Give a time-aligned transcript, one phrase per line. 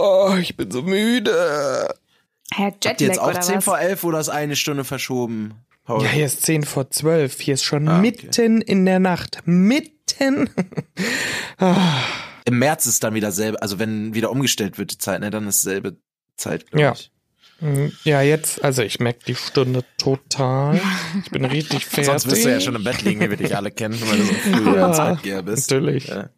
[0.00, 1.92] Oh, ich bin so müde.
[2.52, 3.64] Herr Habt ihr Jetlag jetzt auch oder 10 was?
[3.64, 5.54] vor 11 oder ist eine Stunde verschoben?
[5.84, 6.02] Paul?
[6.02, 7.40] Ja, hier ist 10 vor 12.
[7.40, 8.00] Hier ist schon Ah, okay.
[8.00, 9.38] mitten in der Nacht.
[9.44, 10.48] Mitten.
[11.58, 12.00] ah,
[12.44, 15.46] Im März ist dann wieder selbe, also wenn wieder umgestellt wird die Zeit, ne, dann
[15.48, 15.96] ist selbe
[16.36, 16.92] Zeit, glaube Ja.
[16.92, 17.10] ich.
[17.60, 20.80] mm, ja, jetzt, also ich merke die Stunde total.
[21.24, 22.06] Ich bin richtig fertig.
[22.10, 24.24] Sonst wirst du ja schon im Bett liegen, wie wir dich alle kennen, weil du
[24.24, 25.70] so früher Ja, Zeitgeher bist.
[25.70, 26.06] natürlich.
[26.06, 26.30] Ja.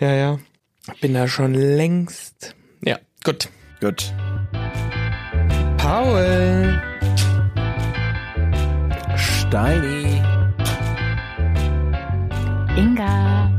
[0.00, 0.38] Ja, ja.
[1.00, 2.54] Bin da schon längst.
[2.84, 3.48] Ja, gut.
[3.80, 4.12] Gut.
[5.78, 6.80] Paul.
[9.16, 10.20] Steini.
[12.76, 13.50] Inga.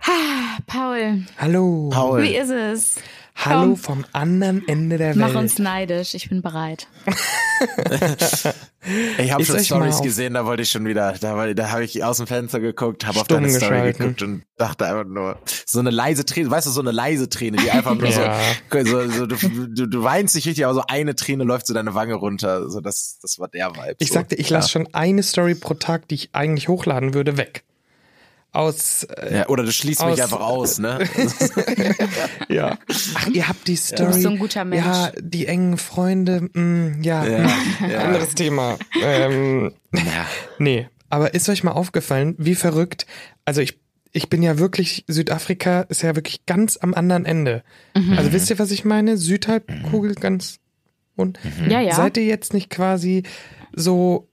[0.00, 1.90] Ha, Paul, Hallo.
[1.92, 2.22] Paul.
[2.22, 2.96] wie ist es?
[3.44, 3.76] Hallo Komm.
[3.76, 5.36] vom anderen Ende der Mach Welt.
[5.36, 6.86] uns neidisch, ich bin bereit.
[9.18, 12.02] Ich habe schon Stories gesehen, da wollte ich schon wieder, da, war- da habe ich
[12.02, 15.90] aus dem Fenster geguckt, habe auf deine Story geguckt und dachte einfach nur, so eine
[15.90, 18.40] leise Träne, weißt du, so eine leise Träne, die einfach nur Ja.
[18.72, 19.36] so, so, so du,
[19.68, 22.80] du, du weinst nicht richtig, aber so eine Träne läuft so deine Wange runter, so
[22.80, 23.94] das, das war der Vibe.
[24.00, 24.14] Ich so.
[24.14, 27.62] sagte, ich lasse schon eine Story pro Tag, die ich eigentlich hochladen würde, weg.
[28.52, 30.98] Aus, äh, Ja, oder du schließt Aus- mich einfach aus, ne?
[32.48, 32.78] ja.
[33.14, 34.08] Ach, ihr habt die Story.
[34.08, 34.84] bist so ein guter Mensch.
[34.84, 37.24] Ja, die engen Freunde, mh, ja.
[37.26, 37.48] ja,
[37.88, 37.98] ja.
[38.00, 38.78] Anderes Thema.
[39.02, 40.26] Ähm, ja.
[40.58, 43.06] nee, aber ist euch mal aufgefallen, wie verrückt,
[43.44, 43.78] also ich,
[44.12, 47.62] ich bin ja wirklich, Südafrika ist ja wirklich ganz am anderen Ende.
[47.96, 48.18] Mhm.
[48.18, 49.16] Also wisst ihr, was ich meine?
[49.16, 50.58] Südhalbkugel ganz
[51.16, 51.94] und Ja, ja.
[51.94, 53.22] seid ihr jetzt nicht quasi
[53.74, 54.28] so,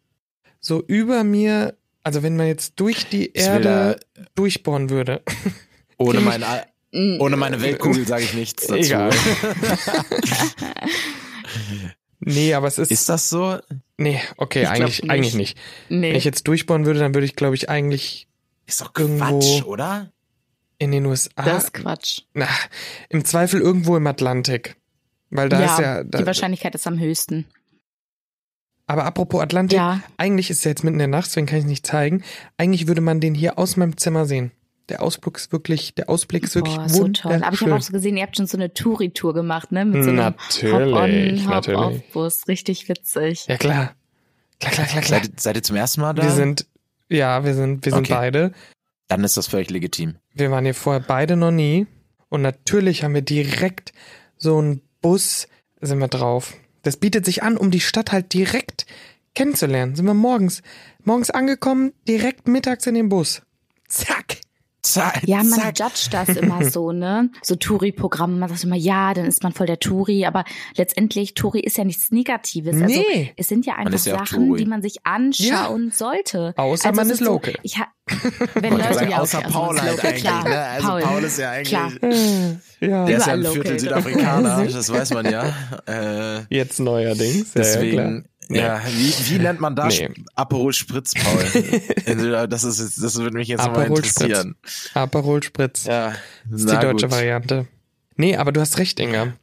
[0.60, 4.00] so über mir, also wenn man jetzt durch die Ich Erde
[4.36, 5.22] durchbohren würde.
[5.98, 6.46] Ohne meine,
[7.20, 8.80] ohne meine Weltkugel sage ich nichts dazu.
[8.80, 9.12] Egal.
[12.20, 13.60] nee, aber es ist, Ist das so?
[13.98, 15.12] nee, okay, Ich eigentlich, nicht.
[15.12, 15.58] eigentlich nicht.
[15.90, 16.10] Nee.
[16.10, 18.28] Wenn ich jetzt durchbohren würde, dann würde ich, glaube ich, eigentlich
[18.66, 20.12] Ist doch Irgendwo- Quatsch, oder?
[20.82, 22.22] in den USA, das ist Quatsch.
[22.34, 22.48] na,
[23.10, 24.78] im Zweifel irgendwo im Atlantik.
[25.30, 27.46] Weil da ja, ist ja, da, die Wahrscheinlichkeit ist am höchsten.
[28.90, 31.60] Aber apropos Atlantik, Ja, eigentlich ist es ja jetzt mitten in der Nacht, deswegen kann
[31.60, 32.24] ich es nicht zeigen.
[32.58, 34.52] Eigentlich würde man den hier aus meinem Zimmer sehen.
[34.90, 37.42] Der Ausblick ist wirklich, der Ausblick ist wirklich Boah, so toll.
[37.44, 39.86] Aber ich habe auch so gesehen, ihr habt schon so eine Touri-Tour gemacht, ne?
[39.86, 41.48] Mit so einem Natürlich, Hop-on, natürlich.
[41.48, 42.48] Hop-off-Bus.
[42.48, 43.46] Richtig witzig.
[43.48, 43.94] Ja klar.
[44.60, 45.20] Klar, klar, klar, klar.
[45.22, 46.24] Seid, ihr- seid ihr zum ersten Mal da?
[46.24, 46.66] Wir sind,
[47.08, 48.14] ja, wir sind, wir sind Okay.
[48.14, 48.52] beide.
[49.08, 50.16] Dann ist das völlig legitim.
[50.34, 51.86] Wir waren hier vorher beide noch nie.
[52.30, 53.94] Und natürlich haben wir direkt
[54.38, 55.48] so einen Bus,
[55.82, 56.56] sind wir drauf.
[56.84, 58.86] Das bietet sich an, um die Stadt halt direkt
[59.36, 59.96] kennenzulernen.
[59.96, 60.62] Sind wir morgens,
[61.04, 63.42] morgens angekommen, direkt mittags in den Bus.
[63.88, 64.38] Zack.
[64.82, 65.78] Zack, Ja, man zack.
[65.80, 67.30] judgt das immer so, ne?
[67.44, 70.46] So Touri-Programme, man sagt immer, ja, dann ist man voll der Touri, aber
[70.78, 72.82] letztendlich, Touri ist ja nichts Negatives.
[72.82, 73.34] Also, Nee.
[73.36, 74.64] es sind ja einfach ja Sachen, Touri.
[74.64, 76.54] die man sich anschauen sollte.
[76.56, 77.56] Außer Also man ist so, local.
[77.62, 77.88] Ich ha
[78.56, 80.58] wenn Leute, sagen, außer also Paul halt eigentlich, klar, ne?
[80.60, 81.02] Also Paul.
[81.02, 81.92] Paul, ist ja eigentlich, Klar.
[82.80, 83.06] Ja.
[83.06, 83.80] der ist ja ein Viertel local.
[83.80, 85.54] Südafrikaner, das weiß man ja.
[85.88, 87.54] Äh, Jetzt neuerdings.
[87.54, 90.00] Ja, deswegen, ja, ja, wie, wie nennt man das?
[90.00, 90.10] Nee.
[90.36, 92.48] Aperol Spritz, Paul.
[92.48, 94.22] das ist, jetzt- das würde mich jetzt mal Aperol Spritz.
[94.22, 94.56] interessieren.
[94.92, 95.04] klar.
[95.04, 95.86] Aperol Spritz.
[95.86, 96.14] Ja,
[96.50, 97.68] Das ist die deutsche Variante.
[98.16, 99.34] Nee, aber du hast recht, Inga.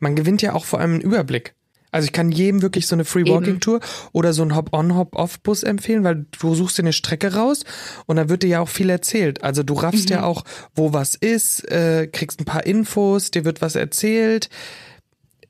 [0.00, 1.54] Man gewinnt ja auch vor allem einen Überblick.
[1.90, 3.80] Also ich kann jedem wirklich so eine Free Walking Tour
[4.12, 7.64] oder so einen Hop-on, Hop-off-Bus empfehlen, weil du suchst dir eine Strecke raus
[8.06, 9.42] und da wird dir ja auch viel erzählt.
[9.42, 10.44] Also du raffst ja auch,
[10.74, 14.50] wo was ist, äh, kriegst ein paar Infos, dir wird was erzählt.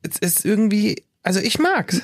[0.02, 2.02] Es ist irgendwie, also ich mag's.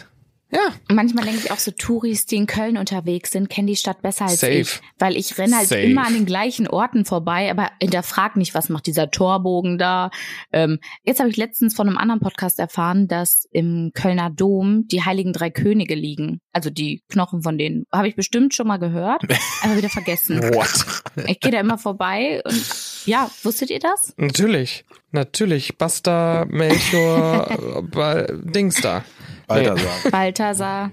[0.51, 0.61] Ja.
[0.89, 4.27] Manchmal denke ich auch so, Touris, die in Köln unterwegs sind, kennen die Stadt besser
[4.27, 4.53] als Safe.
[4.53, 4.81] ich.
[4.99, 5.81] Weil ich renne halt Safe.
[5.83, 10.11] immer an den gleichen Orten vorbei, aber hinterfrag nicht, was macht dieser Torbogen da.
[10.53, 15.03] Ähm, jetzt habe ich letztens von einem anderen Podcast erfahren, dass im Kölner Dom die
[15.05, 16.41] Heiligen Drei Könige liegen.
[16.53, 17.85] Also die Knochen von denen.
[17.93, 19.23] Habe ich bestimmt schon mal gehört,
[19.63, 20.41] aber wieder vergessen.
[20.55, 21.27] What?
[21.27, 22.65] Ich gehe da immer vorbei und
[23.07, 24.15] ja, wusstet ihr das?
[24.17, 24.85] Natürlich.
[25.11, 25.77] Natürlich.
[25.79, 29.05] Basta, Melchior, Ba- Dings da.
[29.47, 29.93] Balthasar.
[30.11, 30.91] Balthasar,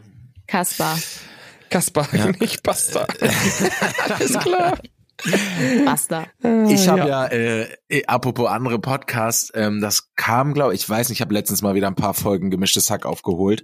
[0.47, 0.97] Kaspar,
[1.69, 2.07] Kaspar,
[2.39, 3.05] nicht Basta.
[4.09, 4.77] Alles klar.
[5.85, 6.25] Basta.
[6.69, 7.07] Ich habe Ja.
[7.07, 11.21] ja, äh, eh, apropos andere Podcasts, ähm, das kam, glaube ich, ich weiß nicht, ich
[11.21, 13.63] habe letztens mal wieder ein paar Folgen gemischtes Hack aufgeholt.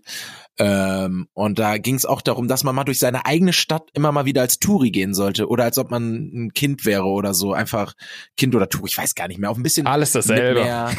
[0.60, 4.12] Ähm, und da ging es auch darum, dass man mal durch seine eigene Stadt immer
[4.12, 5.48] mal wieder als Touri gehen sollte.
[5.48, 7.54] Oder als ob man ein Kind wäre oder so.
[7.54, 7.94] Einfach
[8.38, 9.50] Kind oder Touri, ich weiß gar nicht mehr.
[9.50, 10.60] Auf ein bisschen Alles dasselbe.
[10.60, 10.92] mit mehr-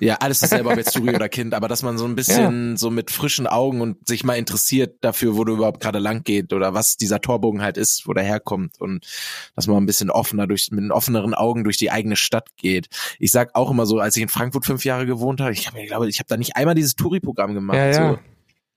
[0.00, 2.90] Ja, alles dasselbe, ob jetzt Touri oder Kind, aber dass man so ein bisschen so
[2.90, 6.74] mit frischen Augen und sich mal interessiert dafür, wo du überhaupt gerade lang geht oder
[6.74, 9.06] was dieser Torbogen halt ist, wo der herkommt und
[9.54, 12.88] dass man ein bisschen offener durch, mit offeneren Augen durch die eigene Stadt geht.
[13.18, 15.80] Ich sag auch immer so, als ich in Frankfurt fünf Jahre gewohnt habe, ich habe,
[15.80, 17.76] ich glaube, ich habe da nicht einmal dieses Touri-Programm gemacht.
[17.76, 18.10] Ja, ja.
[18.12, 18.18] So.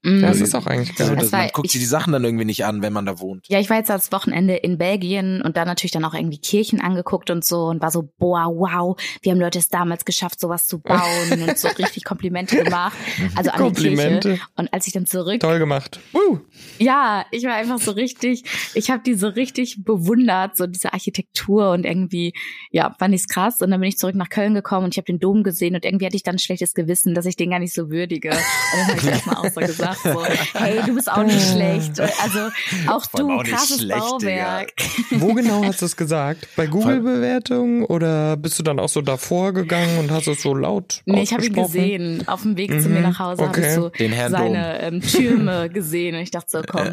[0.04, 0.20] Mm.
[0.22, 1.22] Ja, das ist auch eigentlich Also, geil.
[1.22, 3.46] Das, man guckt ich- sich die Sachen dann irgendwie nicht an, wenn man da wohnt.
[3.48, 6.82] Ja, ich war jetzt das Wochenende in Belgien und da natürlich dann auch irgendwie Kirchen
[6.82, 10.68] angeguckt und so und war so, boah, wow, wie haben Leute es damals geschafft, sowas
[10.68, 11.00] zu bauen
[11.48, 12.98] und so richtig Komplimente gemacht.
[13.36, 13.96] Also an die Kirche.
[13.96, 14.40] Komplimente.
[14.58, 16.00] Und als ich dann zurück, Toll gemacht.
[16.12, 16.40] Woo.
[16.80, 21.72] ja, ich war einfach so richtig, ich habe die so richtig bewundert, so diese Architektur
[21.72, 22.34] und irgendwie,
[22.72, 23.62] ja, fand ich's krass.
[23.62, 25.86] Und dann bin ich zurück nach Köln gekommen und ich habe den Dom gesehen und
[25.86, 28.30] irgendwie hatte ich dann ein schlechtes Gewissen, dass ich den gar nicht so würdige.
[28.74, 32.00] Und dann habe ich erstmal auch so gesagt, so, hey, du bist auch nicht schlecht.
[32.00, 32.50] Also
[32.88, 34.74] auch du, auch krasses schlecht, Bauwerk.
[35.12, 36.48] Wo genau hast du es gesagt?
[36.56, 41.02] Bei Google-Bewertungen oder bist du dann auch so davor gegangen und hast es so laut
[41.06, 42.28] Nee, ich habe ihn gesehen.
[42.28, 43.76] Auf dem Weg zu Mhm, mir nach Hause habe ich okay.
[43.76, 46.90] so Den Herrn seine ähm, Türme gesehen und ich dachte so, komm,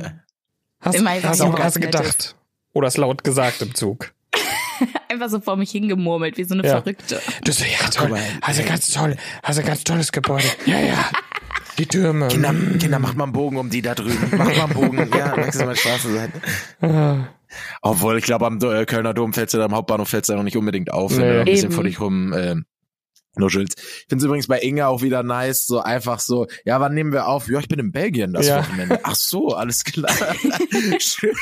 [0.81, 2.01] Hast, Immer hast, Junges, hast du Nettes.
[2.01, 2.37] gedacht?
[2.73, 4.13] Oder es laut gesagt im Zug?
[5.11, 6.81] einfach so vor mich hingemurmelt, wie so eine Ja.
[6.81, 7.21] Verrückte.
[7.45, 8.17] Du so, ja, toll.
[8.41, 8.65] Hast ey.
[8.65, 9.17] ganz toll.
[9.43, 10.47] Hast du ganz tolles Gebäude.
[10.65, 11.05] Ja, ja.
[11.79, 12.29] Die Türme.
[12.29, 12.55] Kinder.
[12.79, 14.37] Kinder, macht mal einen Bogen um die da drüben.
[14.37, 15.11] Macht mal einen Bogen.
[15.17, 16.41] Ja, maximal Straßenseite.
[16.81, 17.29] Ah.
[17.83, 20.37] Obwohl, ich glaube, am äh, Kölner Dom fällst du da am Hauptbahnhof fällst du da
[20.37, 21.33] noch nicht unbedingt auf, wenn Nee.
[21.33, 21.75] du ein bisschen Eben.
[21.75, 22.55] vor dich rum äh,
[23.37, 23.79] nuschelst.
[23.79, 27.13] Ich finde es übrigens bei Inga auch wieder nice, so einfach so, ja, wann nehmen
[27.13, 27.49] wir auf?
[27.49, 28.59] Ja, ich bin in Belgien das Ja.
[28.59, 29.01] Wochenende.
[29.03, 30.13] Ach so, alles klar.
[30.99, 31.33] Schön.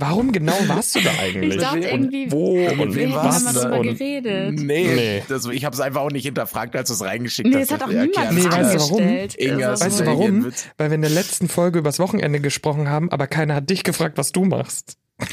[0.00, 1.56] Warum genau warst du da eigentlich?
[1.56, 3.62] Ich dachte irgendwie, Wo und wem wir warst du mal da?
[3.62, 4.54] drüber und geredet.
[4.54, 5.22] Nee, Nee.
[5.28, 7.62] Das, ich habe es einfach auch nicht hinterfragt, als du es reingeschickt Nee, hast.
[7.64, 9.00] es hat auch niemand Nee, weißt du warum?
[9.36, 10.52] Inga, Also, Weißt du warum?
[10.78, 14.18] Weil wir in der letzten Folge übers Wochenende gesprochen haben, aber keiner hat dich gefragt,
[14.18, 14.96] was du machst.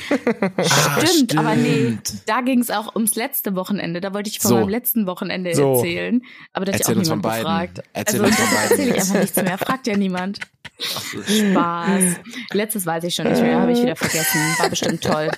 [0.57, 4.01] Ah, Stimmt, aber nee, da ging es auch ums letzte Wochenende.
[4.01, 4.56] Da wollte ich von So.
[4.57, 5.75] meinem letzten Wochenende So.
[5.75, 6.21] erzählen.
[6.53, 7.44] Aber da hat ja Erzähl auch uns von niemand beiden.
[7.45, 7.83] gefragt.
[7.94, 9.57] Erzähl also uns von das beiden erzähle ich einfach nichts mehr.
[9.59, 10.39] Fragt ja niemand.
[10.79, 12.03] Spaß.
[12.53, 14.39] Letztes weiß ich schon nicht mehr, habe ich wieder vergessen.
[14.57, 15.29] War bestimmt toll.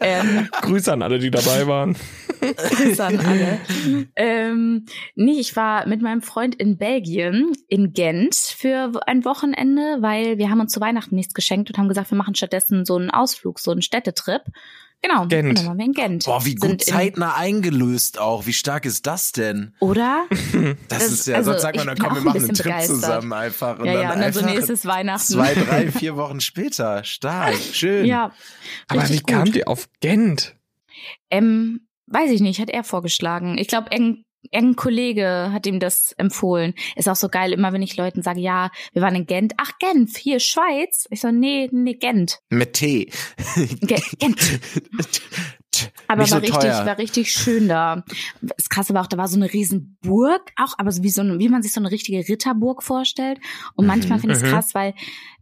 [0.00, 1.96] ähm, Grüße an alle, die dabei waren.
[2.40, 3.58] Grüße an alle.
[4.16, 10.38] ähm, nee, ich war mit meinem Freund in Belgien, in Gent, für ein Wochenende, weil
[10.38, 13.10] wir haben uns zu Weihnachten nichts geschenkt und haben gesagt, wir machen stattdessen so einen
[13.10, 14.42] Ausflug, so einen Städtetrip.
[15.06, 15.26] Genau.
[15.26, 15.48] Gent.
[15.50, 16.24] Und dann waren wir in Gent.
[16.24, 18.46] Boah, wie gut zeitnah eingelöst auch.
[18.46, 19.74] Wie stark ist das denn?
[19.80, 20.24] Oder?
[20.88, 22.64] Das, Das- ist ja, also, sonst sagt man, ich dann komm, wir machen einen Trip
[22.64, 22.96] begeistert.
[22.96, 23.78] zusammen einfach.
[23.78, 25.32] Und ja, dann ja, und dann so nächstes Weihnachten.
[25.32, 27.04] Zwei, drei, vier Wochen später.
[27.04, 28.06] Stark, schön.
[28.06, 28.32] Ja.
[28.88, 29.54] Aber wie gut.
[29.54, 30.56] ihr auf Gent?
[31.30, 33.58] Ähm, weiß ich nicht, hat er vorgeschlagen.
[33.58, 33.90] Ich glaube,
[34.52, 36.74] irgendein, irgendein Kollege hat ihm das empfohlen.
[36.96, 39.54] Ist auch so geil, immer wenn ich Leuten sage, ja, wir waren in Gent.
[39.58, 41.06] Ach, Genf, hier, Schweiz.
[41.10, 42.40] Ich so, nee, nee, Gent.
[42.50, 43.10] Mit Tee.
[43.80, 44.40] Ge Gent.
[46.08, 46.86] Aber Nicht war so richtig, teuer.
[46.86, 48.02] war richtig schön da.
[48.40, 51.20] Das krasse war auch, da war so eine riesen Burg, auch, aber so wie so
[51.20, 53.40] eine, wie man sich so eine richtige Ritterburg vorstellt.
[53.74, 54.54] Und Mhm, manchmal finde ich es mhm.
[54.54, 54.94] krass, weil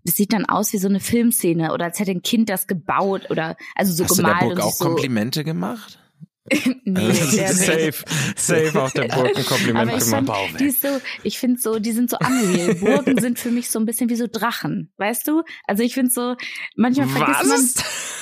[0.04, 3.30] das sieht dann aus wie so eine Filmszene oder als hätte ein Kind das gebaut
[3.30, 4.84] oder also so Hast du der gemalt Burg auch so.
[4.86, 6.00] Komplimente gemacht?
[6.84, 7.48] nee, nicht.
[7.54, 7.94] Safe,
[8.36, 12.18] safe auf der Burg ein Kompliment fand, die so, ich finde so, die sind so
[12.18, 12.74] unreal.
[12.74, 15.42] Burgen sind für mich so ein bisschen wie so Drachen, weißt du?
[15.66, 16.36] Also ich finde so,
[16.76, 17.46] manchmal vergisst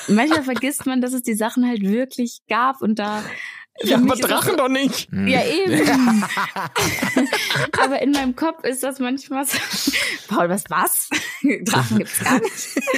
[0.07, 3.23] man, manchmal vergisst man, dass es die Sachen halt wirklich gab und da.
[3.81, 5.09] Für Ja, aber ist das Drachen doch nicht.
[5.11, 5.27] Hm.
[5.27, 6.23] Ja, eben.
[7.83, 9.57] aber in meinem Kopf ist das manchmal so,
[10.27, 11.09] Paul, was, was?
[11.65, 12.53] Drachen gibt's gar nicht.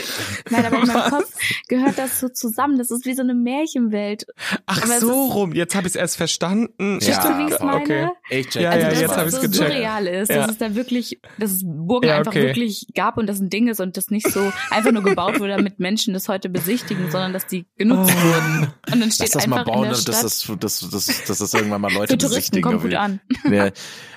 [0.50, 1.32] Nein, aber in meinem Kopf
[1.68, 2.78] gehört das so zusammen.
[2.78, 4.26] Das ist wie so eine Märchenwelt.
[4.66, 7.00] Ach Aber es so ist- rum, jetzt habe ich es erst verstanden.
[7.02, 7.82] Ja, du, wie ich es meine?
[7.82, 8.10] okay.
[8.30, 9.56] Ich check Ja, Also, ja, dass jetzt es hab ich's so gecheckt.
[9.56, 10.38] surreal ist, Ja.
[10.38, 12.44] dass es da wirklich, dass es Burgen Ja, einfach okay.
[12.44, 15.56] wirklich gab und das ein Ding ist und das nicht so einfach nur gebaut wurde,
[15.56, 18.24] damit Menschen das heute besichtigen, sondern dass die genutzt Oh.
[18.28, 18.68] wurden.
[18.88, 21.24] Und dann Lass steht das mal einfach bauen, in der dass Stadt, das, dass, dass,
[21.24, 22.64] dass das irgendwann mal Leute für Touristen besichtigen.
[22.64, 23.22] kommt gut an.
[23.44, 23.72] Wir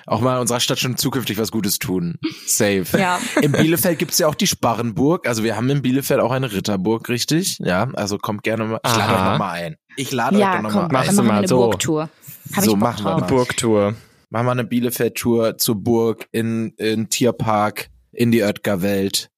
[0.07, 2.19] auch mal unserer Stadt schon zukünftig was Gutes tun.
[2.47, 2.87] Safe.
[2.99, 3.21] Ja.
[3.43, 5.29] In Bielefeld gibt's ja auch die Sparrenburg.
[5.29, 7.59] Also wir haben in Bielefeld auch eine Ritterburg, richtig?
[7.61, 8.81] Ja, also kommt gerne mal.
[8.85, 9.77] Ich lade euch noch mal ein.
[9.97, 11.17] Ich lade euch Ja, doch noch komm, mal Machst du ein.
[11.17, 11.57] machen wir mal eine so.
[11.59, 12.11] Burgtour.
[12.57, 13.27] Hab So machen wir mal.
[13.27, 13.95] Burgtour.
[14.31, 19.31] Machen wir eine Bielefeld-Tour zur Burg in, in Tierpark, in die Oetker-Welt.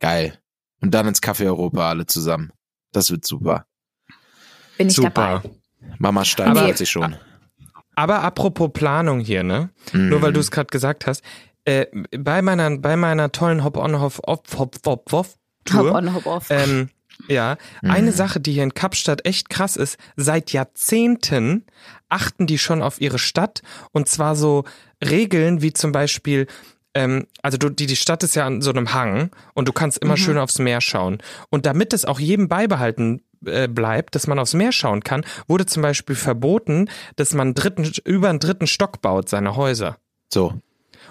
[0.00, 0.38] Geil.
[0.80, 2.50] Und dann ins Café Europa alle zusammen.
[2.92, 3.66] Das wird super.
[4.78, 5.40] Bin ich Super.
[5.42, 5.50] dabei.
[5.98, 7.16] Mama Stein freut sich schon.
[7.94, 9.70] Aber apropos Planung hier, ne?
[9.92, 11.22] Nur weil du es gerade gesagt hast,
[11.64, 11.86] äh,
[12.16, 15.26] bei meiner bei meiner tollen Hop-on-Hop-Off-Hop-Tour
[15.74, 16.46] Hop on, hop off.
[16.50, 16.88] Ähm,
[17.28, 17.90] ja, Mhm.
[17.90, 21.64] eine Sache, die hier in Kapstadt echt krass ist, seit Jahrzehnten
[22.08, 23.62] achten die schon auf ihre Stadt
[23.92, 24.64] und zwar so
[25.04, 26.46] Regeln wie zum Beispiel,
[26.94, 29.98] ähm, also du, die, die Stadt ist ja an so einem Hang und du kannst
[29.98, 30.18] immer Mhm.
[30.18, 31.18] schön aufs Meer schauen.
[31.50, 35.66] Und damit es auch jedem beibehalten äh, bleibt, dass man aufs Meer schauen kann, wurde
[35.66, 39.96] zum Beispiel verboten, dass man dritten, über einen dritten Stock baut, seine Häuser.
[40.32, 40.54] So.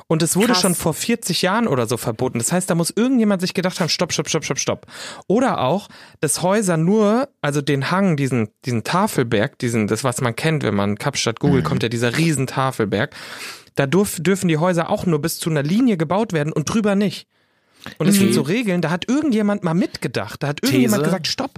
[0.08, 0.62] Und es wurde Krass.
[0.62, 2.38] schon vor 40 Jahren oder so verboten.
[2.40, 4.88] Das heißt, da muss irgendjemand sich gedacht haben, stopp, stopp, stopp, stopp, stopp.
[5.28, 5.88] Oder auch,
[6.20, 10.76] dass Häuser nur, also den Hang, diesen, diesen Tafelberg, diesen, das was man kennt, wenn
[10.76, 13.16] man Kapstadt googelt, kommt ja dieser riesen Tafelberg.
[13.76, 16.96] Da dürf, dürfen die Häuser auch nur bis zu einer Linie gebaut werden und drüber
[16.96, 17.28] nicht.
[17.98, 18.20] Und es Mhm.
[18.22, 20.44] gibt so Regeln, da hat irgendjemand mal mitgedacht.
[20.44, 21.06] Da hat irgendjemand These.
[21.06, 21.52] gesagt, stopp.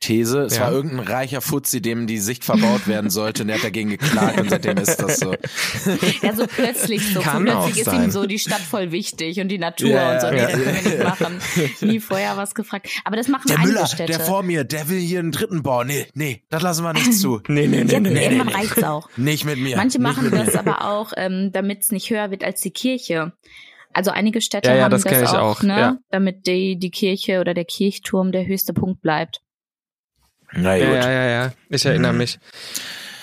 [0.00, 0.62] These, es Ja.
[0.66, 4.40] war irgendein reicher Fuzzi, dem die Sicht verbaut werden sollte und der hat dagegen geklagt
[4.40, 5.34] und seitdem ist das so.
[6.22, 7.20] Ja, so plötzlich so.
[7.20, 8.04] Kann auch plötzlich ist sein.
[8.04, 10.30] ihm so die Stadt voll wichtig und die Natur Ja, und so.
[10.30, 10.42] Nee, ja.
[10.46, 11.38] das können wir nicht machen.
[11.80, 12.88] Nie vorher was gefragt.
[13.04, 14.12] Aber das machen Der einige Müller, Städte.
[14.12, 15.88] der vor mir, der will hier einen dritten bauen.
[15.88, 17.40] Nee, nee, das lassen wir nicht zu.
[17.48, 18.24] Nee, nee, nee, Jetzt, nee, nee.
[18.24, 19.08] irgendwann reicht's auch.
[19.16, 19.76] Nicht mit mir.
[19.76, 20.58] Manche machen das mir.
[20.60, 23.32] aber auch, ähm, damit es nicht höher wird als die Kirche.
[23.92, 25.76] Also einige Städte Ja, ja, haben das das, auch, auch, ne?
[25.78, 25.96] ja.
[26.10, 29.40] Damit die, die Kirche oder der Kirchturm der höchste Punkt bleibt.
[30.52, 31.52] Na Ja, ja, ja, ja.
[31.68, 32.18] Ich erinnere Mhm.
[32.18, 32.38] mich.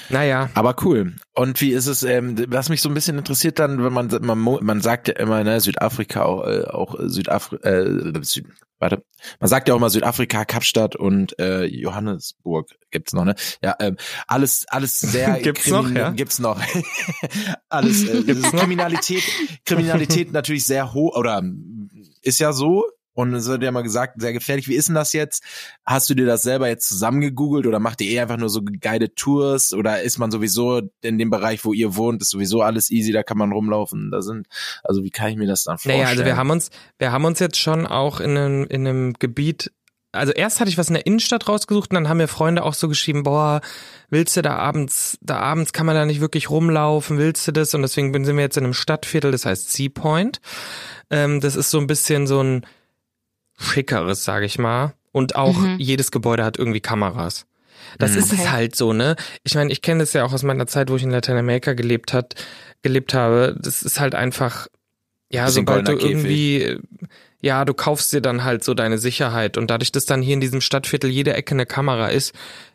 [0.09, 0.49] Naja.
[0.53, 1.15] Aber cool.
[1.33, 4.37] Und wie ist es, ähm, was mich so ein bisschen interessiert dann, wenn man, man,
[4.39, 8.45] man sagt ja immer, ne, Südafrika auch, äh, auch Südafrika, äh, Süd,
[8.77, 9.03] warte,
[9.39, 13.33] man sagt ja auch immer Südafrika, Kapstadt und äh, Johannesburg gibt's noch, ne?
[13.63, 16.11] Ja, ähm, alles, alles sehr Gibt's noch, ja?
[16.11, 16.61] gibt's noch.
[17.69, 19.23] alles, äh, ist Kriminalität,
[19.65, 21.41] Kriminalität natürlich sehr hoch oder
[22.21, 22.85] ist ja so.
[23.15, 24.67] Und es wird ja mal gesagt, sehr gefährlich.
[24.67, 25.41] Wie ist denn das jetzt?
[25.85, 29.15] Hast du dir das selber jetzt zusammengegoogelt oder macht ihr eh einfach nur so geile
[29.15, 33.13] Tours oder ist man sowieso in dem Bereich, wo ihr wohnt, ist sowieso alles easy,
[33.13, 34.47] da kann man rumlaufen, da sind,
[34.83, 35.99] also wie kann ich mir das dann vorstellen?
[35.99, 36.69] Naja, also wir haben uns,
[36.99, 39.71] wir haben uns jetzt schon auch in einem, in einem Gebiet,
[40.11, 42.73] also erst hatte ich was in der Innenstadt rausgesucht und dann haben mir Freunde auch
[42.73, 43.61] so geschrieben, boah,
[44.09, 47.73] willst du da abends, da abends kann man da nicht wirklich rumlaufen, willst du das?
[47.73, 50.39] Und deswegen sind wir jetzt in einem Stadtviertel, das heißt Sea Point.
[51.09, 52.65] Ähm, das ist so ein bisschen so ein
[53.57, 54.93] schickeres, sage ich mal.
[55.11, 55.77] Und auch Mhm.
[55.79, 57.45] jedes Gebäude hat irgendwie Kameras.
[57.99, 58.17] Das Mhm.
[58.17, 59.15] ist es halt so, ne?
[59.43, 62.13] Ich meine, ich kenne das ja auch aus meiner Zeit, wo ich in Lateinamerika gelebt
[62.13, 62.35] hat,
[62.81, 63.55] gelebt habe.
[63.59, 64.67] Das ist halt einfach,
[65.29, 66.77] ja, sobald du irgendwie,
[67.41, 70.41] ja, du kaufst dir dann halt so deine Sicherheit und dadurch, dass dann hier in
[70.41, 72.33] diesem Stadtviertel jede Ecke eine Kamera ist,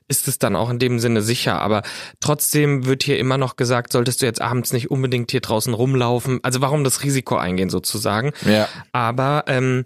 [0.09, 1.61] ist es dann auch in dem Sinne sicher.
[1.61, 1.83] Aber
[2.21, 6.41] trotzdem wird hier immer noch gesagt, solltest du jetzt abends nicht unbedingt hier draußen rumlaufen.
[6.43, 8.33] Also warum das Risiko eingehen sozusagen?
[8.45, 8.69] Ja.
[8.93, 9.85] Aber ähm,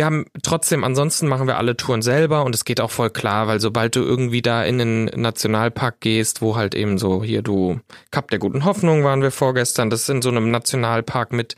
[0.00, 3.48] wir haben trotzdem, ansonsten machen wir alle Touren selber und es geht auch voll klar,
[3.48, 7.80] weil sobald du irgendwie da in den Nationalpark gehst, wo halt eben so hier du
[8.10, 11.54] Kap der guten Hoffnung waren wir vorgestern, das ist in so einem Nationalpark mit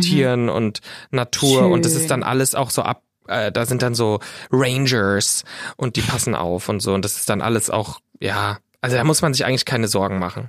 [0.00, 0.80] Tieren und
[1.12, 2.00] Natur und das Schön.
[2.00, 4.18] ist dann alles auch so ab äh, da sind dann so
[4.50, 5.44] Rangers
[5.76, 9.04] und die passen auf und so und das ist dann alles auch ja, also da
[9.04, 10.48] muss man sich eigentlich keine Sorgen machen.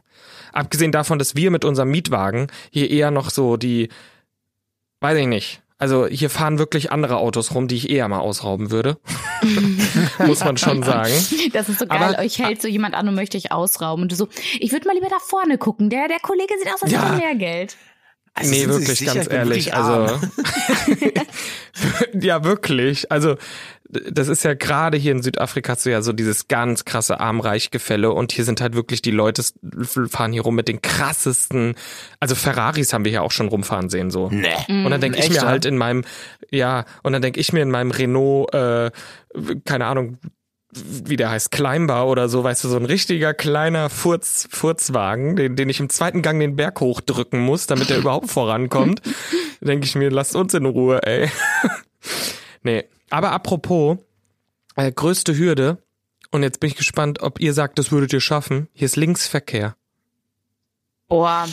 [0.51, 3.89] Abgesehen davon, dass wir mit unserem Mietwagen hier eher noch so die
[4.99, 5.61] weiß ich nicht.
[5.77, 8.97] Also hier fahren wirklich andere Autos rum, die ich eher mal ausrauben würde.
[10.25, 11.11] Muss man schon sagen.
[11.51, 12.01] Das ist so geil.
[12.15, 14.03] Aber- Euch hält so jemand an und möchte dich ausrauben.
[14.03, 14.29] Und du so,
[14.59, 15.89] ich würde mal lieber da vorne gucken.
[15.89, 17.01] Der, der Kollege sieht aus, als Ja.
[17.03, 17.75] hätte er mehr Geld.
[18.37, 19.73] Also nee, wirklich, ganz Ich ehrlich.
[19.73, 20.19] Also
[22.13, 23.11] ja, wirklich.
[23.11, 23.35] Also
[23.87, 28.11] das ist ja gerade hier in Südafrika hast du ja so dieses ganz krasse Arm-Reich-Gefälle
[28.11, 29.43] und hier sind halt wirklich die Leute
[30.09, 31.75] fahren hier rum mit den krassesten,
[32.19, 34.29] also Ferraris haben wir hier auch schon rumfahren sehen so.
[34.29, 34.55] Nee.
[34.67, 35.45] Und dann denke ich Echt, mir ja?
[35.45, 36.03] halt in meinem,
[36.49, 38.91] ja, und dann denke ich mir in meinem Renault, äh,
[39.65, 40.17] keine Ahnung,
[40.73, 45.55] wie der heißt, Climber oder so, weißt du, so ein richtiger kleiner Furz, Furzwagen, den,
[45.55, 49.01] den ich im zweiten Gang den Berg hochdrücken muss, damit er überhaupt vorankommt.
[49.61, 51.29] denke ich mir, lasst uns in Ruhe, ey.
[52.63, 52.85] nee.
[53.09, 53.97] Aber apropos,
[54.75, 55.81] äh, größte Hürde,
[56.31, 58.67] und jetzt bin ich gespannt, ob ihr sagt, das würdet ihr schaffen.
[58.73, 59.75] Hier ist Linksverkehr.
[61.07, 61.47] Boah.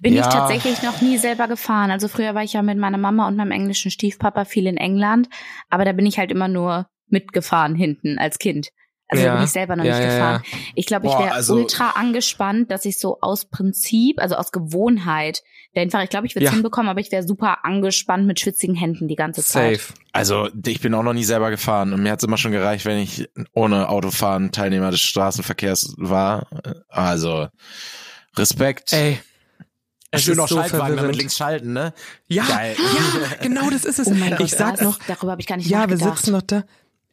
[0.00, 0.22] Bin Ja.
[0.22, 1.90] ich tatsächlich noch nie selber gefahren.
[1.92, 5.28] Also früher war ich ja mit meiner Mama und meinem englischen Stiefpapa viel in England,
[5.70, 8.70] aber da bin ich halt immer nur mitgefahren hinten als Kind.
[9.12, 9.34] Also da Ja.
[9.36, 10.42] bin ich selber noch Ja, nicht ja, gefahren.
[10.74, 15.42] Ich glaube, ich wäre also- ultra angespannt, dass ich so aus Prinzip, also aus Gewohnheit,
[15.74, 16.54] einfach, ich glaube, ich würde es Ja.
[16.54, 19.80] hinbekommen, aber ich wäre super angespannt mit schwitzigen Händen die ganze Zeit.
[19.80, 19.92] Safe.
[20.12, 22.84] Also ich bin auch noch nie selber gefahren und mir hat es immer schon gereicht,
[22.86, 26.46] wenn ich ohne Autofahren Teilnehmer des Straßenverkehrs war.
[26.88, 27.48] Also
[28.36, 28.92] Respekt.
[28.92, 29.18] Ey.
[30.14, 31.16] Es Schön noch so Schaltwagen damit verwirrend.
[31.18, 31.94] links schalten, ne?
[32.26, 32.76] Ja, Geil.
[32.78, 34.08] ja, genau, das ist es.
[34.08, 36.32] Oh mein Gott, ich sag das, noch, darüber habe ich gar nicht ja, wir sitzen
[36.32, 36.64] noch da.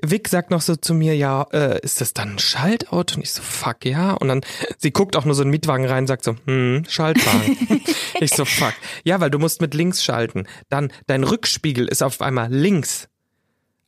[0.02, 3.16] Vic sagt noch so zu mir, ja, äh, ist das dann ein Schaltauto?
[3.18, 4.14] Und ich so, fuck, ja.
[4.14, 4.42] Und dann,
[4.78, 7.82] sie guckt auch nur so in den Mietwagen rein, sagt so, hm, Schaltwagen.
[8.20, 8.74] ich so, fuck.
[9.04, 10.48] Ja, weil du musst mit links schalten.
[10.70, 13.08] Dann, dein Rückspiegel ist auf einmal links.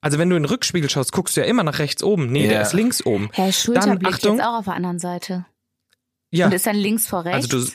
[0.01, 2.31] Also wenn du in den Rückspiegel schaust, guckst du ja immer nach rechts oben.
[2.31, 2.61] Nee, der Ja.
[2.61, 3.29] ist links oben.
[3.33, 4.37] Herr Schulterblick Achtung.
[4.37, 5.45] jetzt auch auf der anderen Seite.
[6.31, 7.53] Ja, Und ist dann links vor rechts.
[7.53, 7.71] also du,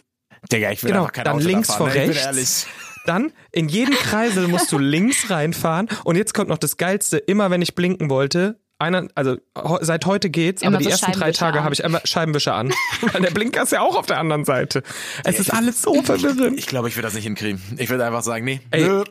[0.51, 2.05] Digga, ich will Genau, einfach kein dann Auto da links fahren, vor ne?
[2.07, 2.67] Ich bin rechts.
[3.07, 7.51] Dann in jeden Kreisel musst du links reinfahren und jetzt kommt noch das Geilste, immer
[7.51, 9.39] wenn ich blinken wollte, einer, also
[9.81, 12.73] seit heute geht's, Immer aber die so ersten drei Tage habe ich immer Scheibenwischer an.
[13.01, 14.83] Weil der Blinker ist ja auch auf der anderen Seite.
[15.25, 16.59] Es ist alles so verwirrend.
[16.59, 17.61] Ich glaube, ich würde das nicht hinkriegen.
[17.79, 19.03] Ich würde einfach sagen, nee, Ey.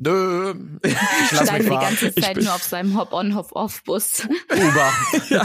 [0.00, 0.54] Nö.
[0.82, 0.94] Ich
[1.32, 1.80] lass mich die fahren.
[1.80, 4.26] ganze Zeit bin- nur auf seinem Hop-on-Hop-off-Bus.
[4.50, 4.92] Uber.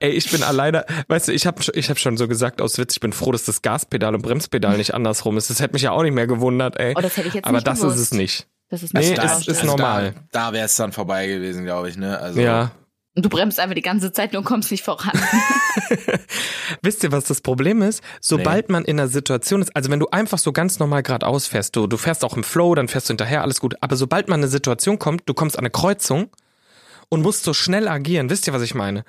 [0.00, 2.94] Ey, ich bin alleine, weißt du, ich habe ich hab schon so gesagt aus Witz,
[2.94, 5.50] ich bin froh, dass das Gaspedal und Bremspedal nicht andersrum ist.
[5.50, 6.94] Das hätte mich ja auch nicht mehr gewundert, ey.
[6.96, 7.96] Oh, das hätte ich jetzt Aber nicht das gewusst.
[7.96, 8.46] ist es nicht.
[8.70, 10.14] Das ist Nee, nicht ist- ist normal.
[10.32, 12.18] Da, da wäre es dann vorbei gewesen, glaube ich, ne?
[12.18, 12.70] Also, Ja.
[13.16, 15.12] Und du bremst einfach die ganze Zeit nur und kommst nicht voran.
[16.82, 18.02] Wisst ihr, was das Problem ist?
[18.20, 21.76] Sobald man in einer Situation ist, also wenn du einfach so ganz normal geradeaus fährst,
[21.76, 23.76] du, du fährst auch im Flow, dann fährst du hinterher, alles gut.
[23.80, 26.28] Aber sobald man in eine Situation kommt, du kommst an eine Kreuzung
[27.08, 29.04] und musst so schnell agieren, wisst ihr, was ich meine?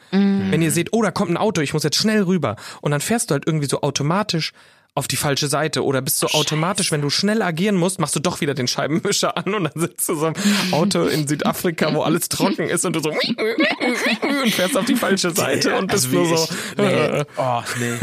[0.51, 2.57] Wenn ihr seht, oh, da kommt ein Auto, ich muss jetzt schnell rüber.
[2.81, 4.53] Und dann fährst du halt irgendwie so automatisch
[4.95, 8.19] auf die falsche Seite oder bist so automatisch, wenn du schnell agieren musst, machst du
[8.21, 10.33] doch wieder den Scheibenwischer an und dann sitzt du so im
[10.71, 15.31] Auto in Südafrika, wo alles trocken ist und du so und fährst auf die falsche
[15.31, 16.43] Seite und bist Also nur so.
[16.45, 17.95] ich, nee, oh, nee.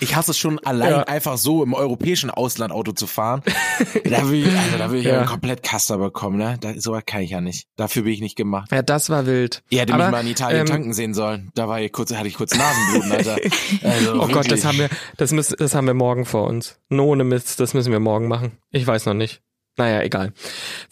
[0.00, 1.02] Ich hasse es schon allein Ja.
[1.04, 3.42] einfach so im europäischen Ausland Auto zu fahren.
[4.04, 5.12] Da will ich, also da will ich ja.
[5.12, 5.18] Ja.
[5.20, 6.56] einen komplett Kaster bekommen, ne?
[6.60, 7.66] Da, so kann ich ja nicht.
[7.76, 8.70] Dafür bin ich nicht gemacht.
[8.72, 9.62] Ja, das war wild.
[9.70, 11.50] Hättet Aber, mich mal in Italien ähm, tanken sehen sollen.
[11.54, 13.36] Da war ich kurz, hatte ich kurz Nasenbluten, Alter.
[13.82, 14.48] Also, Oh Gott, wirklich.
[14.60, 16.80] das haben wir, das müssen, das haben wir morgen vor uns.
[16.88, 18.58] No, ohne Mist, das müssen wir morgen machen.
[18.70, 19.42] Ich weiß noch nicht.
[19.78, 20.32] Naja, egal.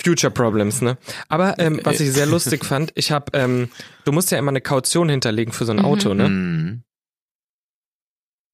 [0.02, 0.97] Future Problems, ne?
[1.28, 3.68] Aber ähm, was ich sehr lustig fand, ich habe, ähm,
[4.04, 5.85] du musst ja immer eine Kaution hinterlegen für so ein Mhm.
[5.85, 6.28] Auto, ne?
[6.28, 6.82] Mhm.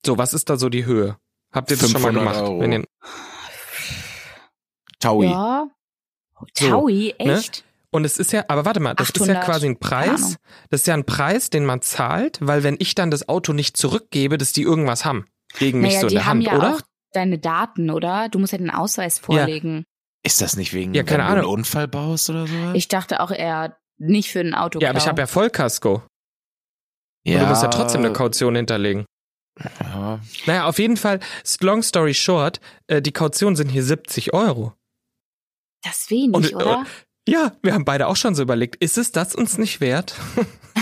[0.05, 1.17] So, was ist da so die Höhe?
[1.53, 2.43] Habt ihr das schon mal 500 gemacht?
[2.51, 2.61] Euro.
[2.61, 2.85] Wenn ihr,
[5.01, 5.27] Taui.
[5.27, 5.67] Ja.
[6.59, 7.35] So, Taui, ne?
[7.39, 7.65] echt?
[7.91, 9.79] und es ist ja, aber warte mal, das ist ja 800, quasi ein.
[9.79, 10.37] Preis.
[10.71, 13.77] Das ist ja ein Preis, den man zahlt, weil wenn ich dann das Auto nicht
[13.77, 15.25] zurückgebe, dass die irgendwas haben.
[15.59, 16.75] Gegen mich Naja, so in die der haben Hand, ja oder?
[16.77, 16.81] auch
[17.13, 18.29] deine Daten, oder?
[18.29, 19.85] Du musst ja den Ausweis vorlegen.
[20.23, 21.53] Ist das nicht wegen, Ja, keine wenn du einen Ahnung.
[21.55, 22.73] Unfall baust oder so?
[22.75, 24.81] Ich dachte auch eher nicht für ein Auto.
[24.81, 26.03] Ja, aber ich habe ja Vollkasko.
[27.27, 29.05] Und du musst ja trotzdem eine Kaution hinterlegen.
[29.81, 30.21] Ja.
[30.45, 31.21] Naja, auf jeden Fall,
[31.61, 34.75] long story short, äh, die Kaution sind hier 70 Euro.
[35.83, 36.85] Das ist wenig, Und, äh, oder?
[37.29, 40.15] Ja, wir haben beide auch schon so überlegt, ist es das uns nicht wert?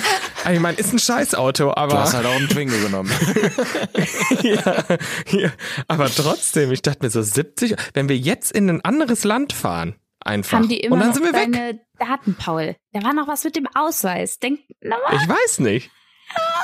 [0.53, 3.11] ich meine, ist ein Scheißauto, Du aber, hast halt auch einen Twingo genommen.
[4.43, 4.85] ja,
[5.31, 5.51] ja,
[5.89, 9.97] aber trotzdem, ich dachte mir so 70, wenn wir jetzt in ein anderes Land fahren,
[10.21, 11.53] einfach, Haben die immer und dann sind wir weg.
[11.53, 12.77] deine Daten, Paul?
[12.93, 14.39] Da war noch was mit dem Ausweis.
[14.39, 15.17] Denk nochmal.
[15.23, 15.91] Ich weiß nicht.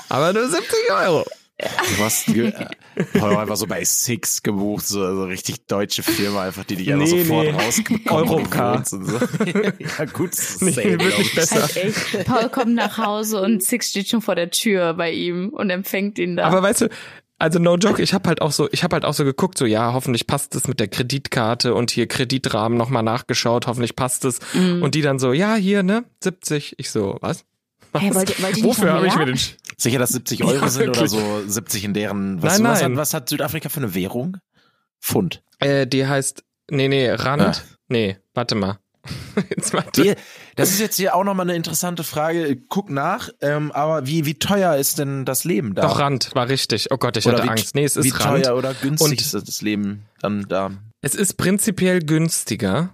[0.09, 1.25] Aber nur 70 Euro.
[1.96, 2.53] Du hast äh,
[3.20, 7.23] einfach so bei Six gebucht, so, so richtig deutsche Firma, einfach die dich einfach Nee,
[7.25, 7.53] sofort nee.
[7.53, 8.29] rausbekommen.
[8.31, 8.77] Europcar.
[8.77, 9.03] Und so.
[9.79, 11.35] ja, gut, das ist Nee, safe, glaub wirklich ich.
[11.35, 11.62] besser.
[11.62, 12.25] Halt echt.
[12.27, 16.18] Paul kommt nach Hause und Six steht schon vor der Tür bei ihm und empfängt
[16.18, 16.44] ihn da.
[16.46, 16.88] Aber weißt du,
[17.38, 19.64] also no joke, ich habe halt auch so, ich habe halt auch so geguckt, so
[19.64, 24.40] ja, hoffentlich passt es mit der Kreditkarte und hier Kreditrahmen nochmal nachgeschaut, hoffentlich passt es.
[24.53, 24.83] Mhm.
[24.83, 26.75] Und die dann so, ja, hier, ne, 70.
[26.77, 27.44] Ich so, was?
[27.92, 28.03] Was?
[28.03, 30.90] Hey, wollt wollt Wofür habe ich mir den Sch Sicher, dass 70 Euro Ja, sind
[30.90, 32.42] oder so 70 in deren.
[32.42, 32.92] Was, Nein, was, nein.
[32.92, 34.37] hat, was hat Südafrika für eine Währung?
[35.00, 35.42] Pfund.
[35.59, 37.42] äh, Die heißt, nee, nee, Rand.
[37.42, 37.55] Ah.
[37.88, 38.79] Nee, warte mal.
[39.57, 40.03] Jetzt warte.
[40.03, 40.14] Die,
[40.57, 42.55] das ist jetzt hier auch nochmal eine interessante Frage.
[42.68, 45.83] Guck nach, ähm, aber wie, wie teuer ist denn das Leben da?
[45.83, 46.88] Doch, Rand war richtig.
[46.90, 47.74] Oh Gott, ich Oder hatte wie, Angst.
[47.74, 48.44] Nee, es wie ist Rand.
[48.44, 50.70] teuer oder günstig Und- ist das Leben dann da?
[51.00, 52.90] Es ist prinzipiell günstiger.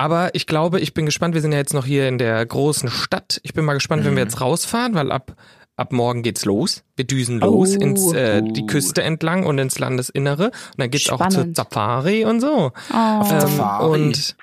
[0.00, 1.34] Aber ich glaube, ich bin gespannt.
[1.34, 3.38] Wir sind ja jetzt noch hier in der großen Stadt.
[3.42, 4.28] Ich bin mal gespannt, wenn wir Mhm.
[4.30, 5.36] jetzt rausfahren, weil ab,
[5.76, 6.84] ab morgen geht's los.
[6.96, 8.64] Wir düsen los Oh, ins, äh, die.
[8.66, 10.46] Küste entlang und ins Landesinnere.
[10.46, 11.56] Und dann geht's auch zur Spannend.
[11.56, 12.72] Safari und so.
[12.92, 12.94] oh.
[12.94, 13.84] Ähm, Safari.
[14.02, 14.36] Und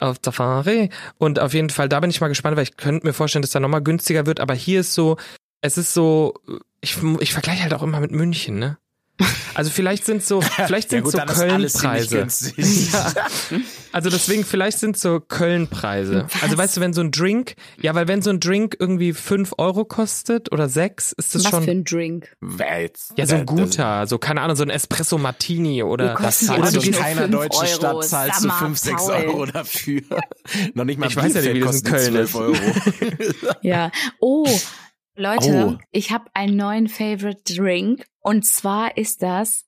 [0.00, 0.90] auf Safari.
[1.18, 3.50] Und auf jeden Fall, da bin ich mal gespannt, weil ich könnte mir vorstellen, dass
[3.52, 4.40] da nochmal günstiger wird.
[4.40, 5.16] Aber hier ist so,
[5.60, 6.34] es ist so,
[6.80, 8.78] ich, ich vergleiche halt auch immer mit München, ne?
[9.54, 12.52] Also vielleicht sind so, vielleicht sind so ist alles ziemlich Köln-Preise.
[12.58, 13.14] Ja.
[13.90, 16.26] Also deswegen, vielleicht sind so Köln-Preise.
[16.30, 16.42] Was?
[16.42, 19.54] Also weißt du, wenn so ein Drink, ja, weil wenn so ein Drink irgendwie fünf
[19.58, 21.64] Euro kostet oder sechs, ist das Was schon.
[21.64, 22.36] für ein Drink.
[23.16, 26.14] Ja, so ein guter, so keine Ahnung, so ein Espresso Martini oder.
[26.20, 28.02] Das die oder zahlst du in keiner fünf deutschen Euro.
[28.02, 29.14] Stadt zahlst du Sag mal, 5, 6 Paul.
[29.14, 30.02] Euro dafür.
[30.74, 32.56] Noch nicht mal Ich weiß ja nicht, wie das in Köln kostet 12 Euro.
[33.62, 33.90] Ja.
[34.20, 34.46] Oh,
[35.18, 35.78] Leute, Oh.
[35.90, 39.64] ich habe einen neuen Favorite Drink und zwar ist das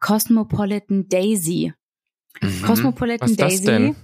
[0.00, 1.72] Cosmopolitan Daisy.
[2.40, 2.62] Mhm.
[2.62, 3.64] Cosmopolitan Was ist das Daisy.
[3.66, 3.96] denn?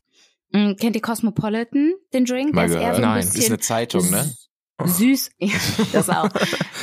[0.52, 2.54] Mm, Kennt ihr Cosmopolitan, den Drink?
[2.54, 2.96] Mal so gehört.
[2.96, 3.20] ein Nein.
[3.26, 4.30] Ist eine Zeitung, ne?
[4.84, 5.30] süß.
[5.92, 6.28] das auch.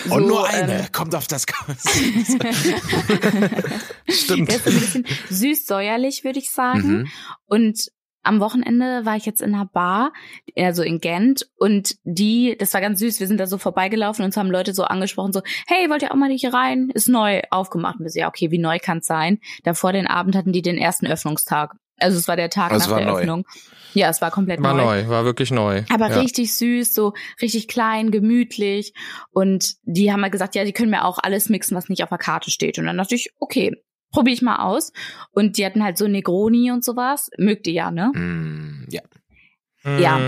[0.08, 0.80] So, Und nur eine.
[0.82, 1.46] ähm, Kommt auf das.
[4.10, 4.50] Stimmt.
[4.50, 6.88] Der ist so ein bisschen süß-säuerlich, würde ich sagen.
[7.00, 7.08] mhm.
[7.46, 7.92] Und
[8.28, 10.14] am Wochenende war ich jetzt in einer Bar,
[10.56, 14.28] also in Gent, und die, das war ganz süß, wir sind da so vorbeigelaufen und
[14.28, 16.90] uns haben Leute so angesprochen, so, hey, wollt ihr auch mal hier rein?
[16.94, 18.00] Ist neu aufgemacht.
[18.00, 19.40] Und wir so, ja, okay, wie neu kann's sein?
[19.64, 21.76] Davor den Abend hatten die den ersten Öffnungstag.
[22.00, 23.20] Also es war der Tag Also nach war der neu.
[23.20, 23.46] Öffnung.
[23.94, 24.84] Ja, es war komplett War neu.
[24.84, 25.84] neu, war wirklich neu.
[25.90, 26.20] Aber ja.
[26.20, 28.94] richtig süß, so richtig klein, gemütlich.
[29.32, 32.10] Und die haben halt gesagt, ja, die können mir auch alles mixen, was nicht auf
[32.10, 32.78] der Karte steht.
[32.78, 33.74] Und dann dachte ich, okay,
[34.18, 34.92] probiere ich mal aus.
[35.32, 37.30] Und die hatten halt so Negroni und sowas.
[37.38, 38.12] Mögt ihr ja, ne?
[38.14, 39.02] Mm, ja.
[40.00, 40.20] Ja.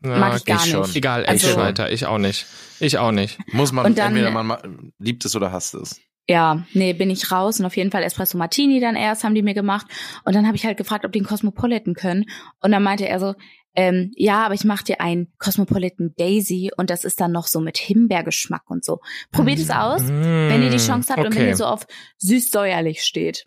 [0.00, 0.82] Mm, Mag ich gar schon.
[0.82, 0.96] nicht.
[0.96, 1.92] Egal, Also- also, weiter.
[1.92, 2.46] Ich auch nicht.
[2.80, 3.38] Ich auch nicht.
[3.52, 4.62] Muss man Und dann- entweder man ma-
[4.98, 6.00] liebt es oder hasst es.
[6.28, 9.42] Ja, nee, bin ich raus und auf jeden Fall Espresso Martini dann erst haben die
[9.42, 9.86] mir gemacht
[10.24, 12.24] und dann habe ich halt gefragt, ob die einen Cosmopolitan können
[12.60, 13.34] und dann meinte er so,
[13.74, 17.60] ähm, ja, aber ich mache dir einen Cosmopolitan Daisy und das ist dann noch so
[17.60, 19.00] mit Himbeergeschmack und so.
[19.32, 21.48] Probiert es aus, wenn ihr die Chance habt und wenn Mm, okay.
[21.50, 21.86] ihr so auf
[22.18, 23.44] süß-säuerlich steht.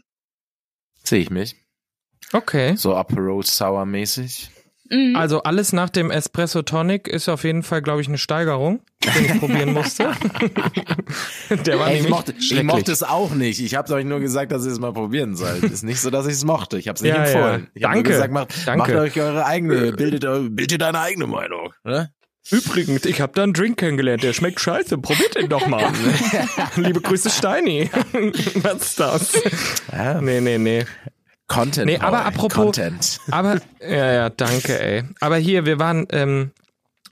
[1.04, 1.56] Sehe ich mich.
[2.34, 2.76] Okay.
[2.76, 4.50] So Aperol Sour mäßig.
[4.90, 5.16] Mhm.
[5.16, 9.26] Also alles nach dem Espresso Tonic ist auf jeden Fall, glaube ich, eine Steigerung, den
[9.26, 10.12] ich probieren musste.
[11.66, 13.60] Der war Ey, ich, mochte, ich mochte es auch nicht.
[13.62, 15.64] Ich habe euch nur gesagt, dass ihr es mal probieren sollt.
[15.64, 16.78] Ist nicht so, dass ich es mochte.
[16.78, 17.68] Ich habe es nicht Ja, empfohlen.
[17.74, 17.90] ja.
[17.90, 17.96] Danke.
[17.98, 18.78] nur gesagt, macht, Danke.
[18.80, 20.22] macht euch eure eigene, bildet,
[20.56, 21.74] bildet deine eigene Meinung.
[21.84, 22.12] Ne?
[22.50, 24.98] Übrigens, ich habe da einen Drink kennengelernt, der schmeckt scheiße.
[25.00, 25.92] Probiert den doch mal.
[26.78, 27.90] Liebe Grüße, Steini.
[28.56, 29.34] Was ist das?
[29.92, 30.22] Ja.
[30.22, 30.86] Nee, nee, nee.
[31.48, 31.86] Content.
[31.86, 32.26] Nee, aber Boy.
[32.28, 33.20] apropos- Content.
[33.32, 35.04] Aber, ja, ja, danke, ey.
[35.22, 36.52] Aber hier, wir waren, ähm,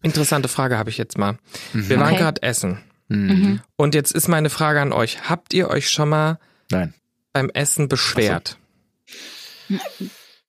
[0.01, 1.37] interessante Frage habe ich jetzt mal.
[1.73, 2.21] Wir waren Okay.
[2.21, 2.79] gerade essen.
[3.07, 3.61] Mhm.
[3.75, 5.29] Und jetzt ist meine Frage an euch.
[5.29, 6.39] Habt ihr euch schon mal
[6.71, 6.93] Nein.
[7.33, 8.57] beim Essen beschwert?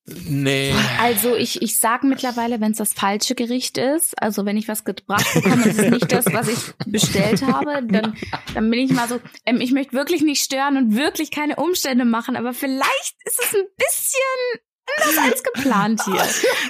[0.08, 0.72] Nee.
[1.00, 4.84] Also ich, ich sag mittlerweile, wenn es das falsche Gericht ist, also wenn ich was
[4.84, 8.16] gebracht bekomme und es ist nicht das, was ich bestellt habe, dann,
[8.54, 12.04] dann bin ich mal so, ähm, ich möchte wirklich nicht stören und wirklich keine Umstände
[12.04, 14.60] machen, aber vielleicht ist es ein bisschen
[14.96, 16.24] anders als geplant hier.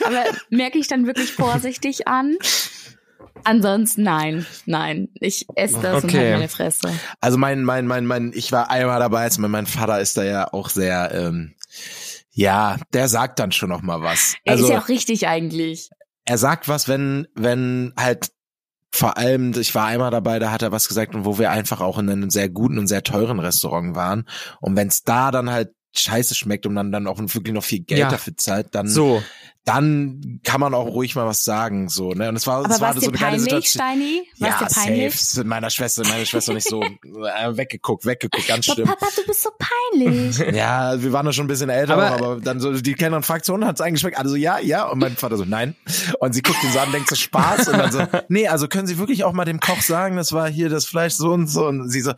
[0.07, 2.37] Aber merke ich dann wirklich vorsichtig an.
[3.45, 5.09] Ansonsten nein, nein.
[5.21, 6.19] Ich esse das und Okay.
[6.19, 6.91] halt meine Fresse.
[7.21, 10.25] Also mein, mein, mein, mein, ich war einmal dabei, als mein, mein Vater ist da
[10.25, 11.55] ja auch sehr, ähm,
[12.37, 14.35] ja, der sagt dann schon noch mal was.
[14.45, 15.89] Er Also ist ja auch richtig eigentlich.
[16.25, 18.31] er sagt was, wenn, wenn halt
[18.95, 21.81] vor allem, ich war einmal dabei, da hat er was gesagt und wo wir einfach
[21.81, 24.27] auch in einem sehr guten und sehr teuren Restaurant waren.
[24.61, 27.81] Und wenn es da dann halt scheiße schmeckt und man dann auch wirklich noch viel
[27.81, 28.09] Geld Ja.
[28.11, 29.23] dafür zahlt, dann, So.
[29.67, 32.29] Dann kann man auch ruhig mal was sagen, so, ne?
[32.29, 33.83] Und es war, es war so eine geile peinlich, Situation.
[33.83, 34.23] Steini?
[34.39, 35.45] War Ja, safe.
[35.45, 38.87] Meiner Schwester, meine Schwester nicht so äh, weggeguckt, weggeguckt, ganz schlimm.
[38.87, 40.39] Papa, du bist so peinlich.
[40.57, 42.95] Ja, wir waren da schon ein bisschen älter, Aber- aber, dann so, die
[43.43, 44.17] so, und hat's eingeschmeckt?
[44.17, 44.85] Alle so, ja, ja.
[44.87, 45.75] Und mein Vater so, nein.
[46.21, 47.67] Und sie guckt ihn so an, denkt so, Spaß.
[47.69, 50.49] Und dann so, nee, also können Sie wirklich auch mal dem Koch sagen, das war
[50.49, 51.67] hier das Fleisch so und so.
[51.67, 52.13] Und sie so,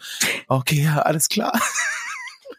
[0.49, 1.59] okay, ja, alles klar.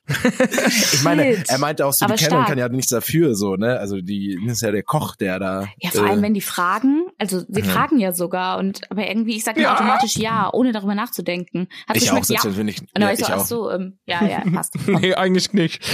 [0.94, 1.50] ich meine, Shit.
[1.50, 2.48] er meinte auch so, die Aber Kellnerin stark.
[2.50, 3.80] kann ja nichts dafür, so, ne?
[3.80, 5.68] Also die, das ist ja der Koch, der da.
[5.78, 7.66] Ja, vor allem, äh, wenn die fragen, also sie Mhm.
[7.66, 9.74] fragen ja sogar und aber irgendwie, ich sage Ja.
[9.76, 11.68] automatisch ja, ohne darüber nachzudenken.
[11.88, 12.42] Hat ich auch, geschmeckt, ja.
[12.42, 13.46] selbst wenn ich, Und ja, ich so, ach auch.
[13.46, 14.76] so, ähm, ja, ja, passt.
[14.88, 15.86] Nee, eigentlich nicht.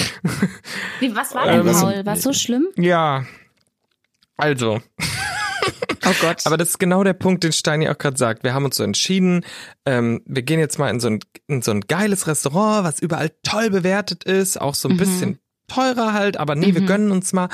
[1.00, 2.06] Wie, was war denn, Ähm, Paul?
[2.06, 2.68] War es so schlimm?
[2.78, 3.26] Ja.
[4.38, 4.82] Also,
[6.08, 6.42] Oh Gott.
[6.46, 8.44] aber das ist genau der Punkt, den Steini auch gerade sagt.
[8.44, 9.44] Wir haben uns so entschieden,
[9.86, 13.32] ähm, wir gehen jetzt mal in so, ein, in so ein geiles Restaurant, was überall
[13.44, 14.98] toll bewertet ist, auch so ein Mhm.
[14.98, 16.86] bisschen teurer halt, aber nee, wir Mhm.
[16.86, 17.50] gönnen uns mal.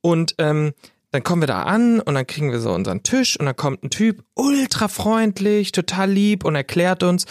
[0.00, 0.72] Und ähm,
[1.10, 3.82] dann kommen wir da an und dann kriegen wir so unseren Tisch und dann kommt
[3.82, 7.26] ein Typ, ultra freundlich, total lieb und erklärt uns,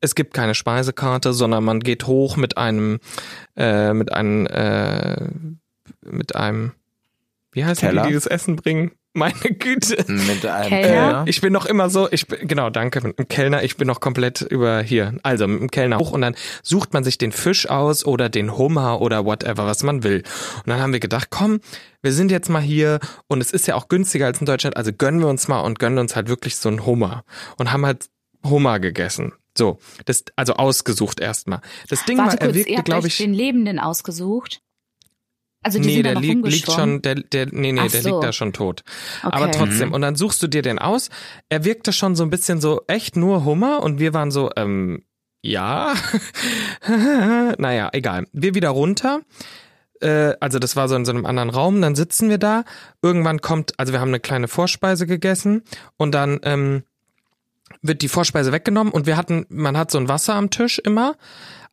[0.00, 3.00] es gibt keine Speisekarte, sondern man geht hoch mit einem,
[3.56, 5.28] äh, mit einem, äh,
[6.04, 6.72] mit einem,
[7.52, 8.02] wie heißt Teller?
[8.02, 8.92] die, die das Essen bringen?
[9.16, 10.04] Meine Güte.
[10.12, 10.68] Mit einem Kellner?
[10.68, 11.24] Kellner.
[11.26, 14.00] Ich bin noch immer so, ich bin, genau, danke, mit dem Kellner, ich bin noch
[14.00, 15.14] komplett über hier.
[15.22, 18.58] Also mit dem Kellner hoch und dann sucht man sich den Fisch aus oder den
[18.58, 20.22] Hummer oder whatever, was man will.
[20.58, 21.60] Und dann haben wir gedacht, komm,
[22.02, 24.92] wir sind jetzt mal hier und es ist ja auch günstiger als in Deutschland, also
[24.92, 27.24] gönnen wir uns mal und gönnen uns halt wirklich so einen Hummer.
[27.56, 28.10] Und haben halt
[28.44, 29.32] Hummer gegessen.
[29.56, 31.62] So, das, also ausgesucht erstmal.
[31.88, 33.24] Das Ding Warte war, er wirkte, habt glaube euch ich.
[33.24, 34.60] den Lebenden ausgesucht?
[35.66, 38.08] Also die nee, sind der li liegt schon, der, der, nee, nee, Ach der so.
[38.10, 38.84] liegt da schon tot.
[39.24, 39.34] Okay.
[39.34, 41.10] Aber trotzdem, und dann suchst du dir den aus.
[41.48, 43.82] Er wirkte schon so ein bisschen so, echt nur Hummer?
[43.82, 45.02] Und wir waren so, ähm,
[45.42, 45.92] ja.
[47.58, 48.28] naja, egal.
[48.32, 49.22] Wir wieder runter.
[50.00, 51.82] Äh, also das war so in so einem anderen Raum.
[51.82, 52.62] Dann sitzen wir da.
[53.02, 55.64] Irgendwann kommt, also wir haben eine kleine Vorspeise gegessen
[55.96, 56.84] und dann ähm,
[57.82, 61.16] wird die Vorspeise weggenommen und wir hatten, man hat so ein Wasser am Tisch immer,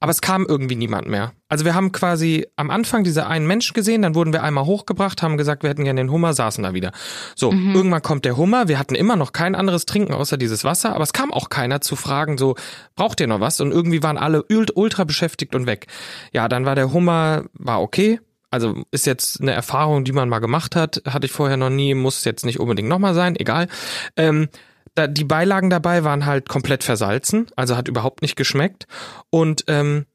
[0.04, 1.32] aber es kam irgendwie niemand mehr.
[1.48, 5.24] Also wir haben quasi am Anfang diese einen Menschen gesehen, dann wurden wir einmal hochgebracht,
[5.24, 6.92] haben gesagt, wir hätten gerne den Hummer, saßen da wieder.
[7.38, 10.94] So, irgendwann kommt der Hummer, wir hatten immer noch kein anderes Trinken außer dieses Wasser,
[10.94, 12.56] aber es kam auch keiner zu fragen, so,
[12.98, 13.62] braucht ihr noch was?
[13.62, 15.88] Und irgendwie waren alle ult- ultra beschäftigt und weg.
[16.34, 18.20] Ja, dann war der Hummer, war okay.
[18.52, 21.94] Also ist jetzt eine Erfahrung, die man mal gemacht hat, hatte ich vorher noch nie,
[21.94, 23.70] muss jetzt nicht unbedingt nochmal sein, egal.
[24.18, 24.50] Ähm,
[24.96, 28.88] da, die Beilagen dabei waren halt komplett versalzen, also hat überhaupt nicht geschmeckt.
[29.30, 30.06] Und ähm,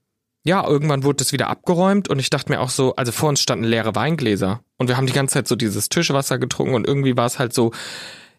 [0.44, 3.40] ja, irgendwann wurde es wieder abgeräumt und ich dachte mir auch so, also vor uns
[3.40, 7.16] standen leere Weingläser und wir haben die ganze Zeit so dieses Tischwasser getrunken und irgendwie
[7.16, 7.72] war es halt so,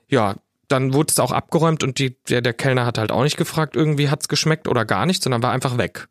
[0.07, 0.35] ja,
[0.69, 3.75] dann wurde es auch abgeräumt und die, der, der Kellner hat halt auch nicht gefragt,
[3.75, 6.07] irgendwie hat's geschmeckt oder gar nicht, sondern war einfach weg.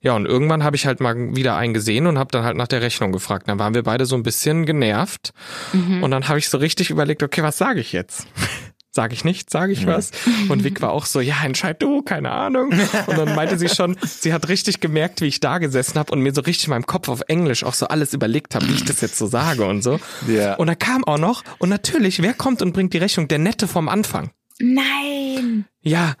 [0.00, 2.66] Ja, und irgendwann habe ich halt mal wieder einen gesehen und habe dann halt nach
[2.66, 3.48] der Rechnung gefragt.
[3.48, 5.32] Dann waren wir beide so ein bisschen genervt.
[5.72, 6.02] Mhm.
[6.02, 8.26] Und dann habe ich so richtig überlegt, okay, was sage ich jetzt?
[8.94, 10.10] Sag ich nicht, sage ich was.
[10.50, 12.74] Und Vic war auch so, ja, entscheid du, keine Ahnung.
[13.06, 16.20] Und dann meinte sie schon, sie hat richtig gemerkt, wie ich da gesessen habe und
[16.20, 18.84] mir so richtig in meinem Kopf auf Englisch auch so alles überlegt habe, wie ich
[18.84, 19.98] das jetzt so sage und so.
[20.28, 20.56] Ja.
[20.56, 23.28] Und dann kam auch noch, und natürlich, wer kommt und bringt die Rechnung?
[23.28, 24.30] Der Nette vom Anfang.
[24.60, 25.64] Nein.
[25.80, 26.14] Ja.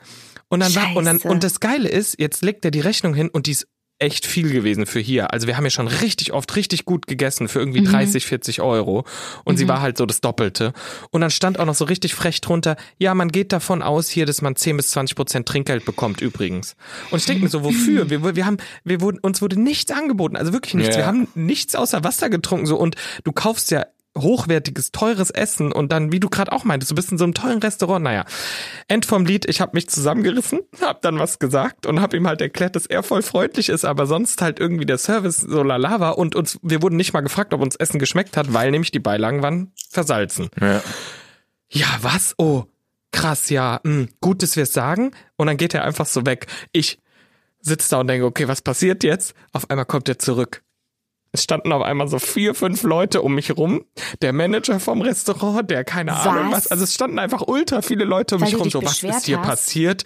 [0.48, 0.86] Und dann Scheiße.
[0.88, 3.52] war, und dann, und das Geile ist, jetzt legt er die Rechnung hin und die
[3.52, 3.66] ist
[4.02, 5.32] echt viel gewesen für hier.
[5.32, 8.28] Also wir haben ja schon richtig oft richtig gut gegessen für irgendwie 30, mhm.
[8.28, 9.04] 40 Euro.
[9.44, 9.58] Und mhm.
[9.58, 10.72] sie war halt so das Doppelte.
[11.10, 14.26] Und dann stand auch noch so richtig frech drunter, ja, man geht davon aus hier,
[14.26, 16.74] dass man 10 bis 20 Prozent Trinkgeld bekommt übrigens.
[17.10, 18.10] Und ich denke mir so, wofür?
[18.10, 20.96] Wir, wir haben, wir wurden, uns wurde nichts angeboten, also wirklich nichts.
[20.96, 21.04] Yeah.
[21.04, 25.90] Wir haben nichts außer Wasser getrunken so und du kaufst ja hochwertiges, teures Essen und
[25.90, 28.04] dann, wie du gerade auch meintest, du bist in so einem tollen Restaurant.
[28.04, 28.24] Naja,
[28.88, 32.40] End vom Lied, ich habe mich zusammengerissen, habe dann was gesagt und habe ihm halt
[32.40, 36.18] erklärt, dass er voll freundlich ist, aber sonst halt irgendwie der Service so lala war
[36.18, 39.00] und uns, wir wurden nicht mal gefragt, ob uns Essen geschmeckt hat, weil nämlich die
[39.00, 40.50] Beilagen waren versalzen.
[40.60, 40.82] Ja,
[41.70, 42.34] ja was?
[42.36, 42.64] Oh,
[43.12, 45.12] krass, ja, mh, hm, gut, dass wir es sagen.
[45.36, 46.46] Und dann geht er einfach so weg.
[46.72, 46.98] Ich
[47.60, 49.34] sitze da und denke, okay, was passiert jetzt?
[49.52, 50.62] Auf einmal kommt er zurück
[51.32, 53.84] es standen auf einmal so vier, fünf Leute um mich rum.
[54.20, 56.26] Der Manager vom Restaurant, der keine was?
[56.26, 56.66] Ahnung was.
[56.70, 58.70] Also es standen einfach ultra viele Leute um Weil mich rum.
[58.70, 59.46] So, was ist hier hast?
[59.48, 60.04] passiert?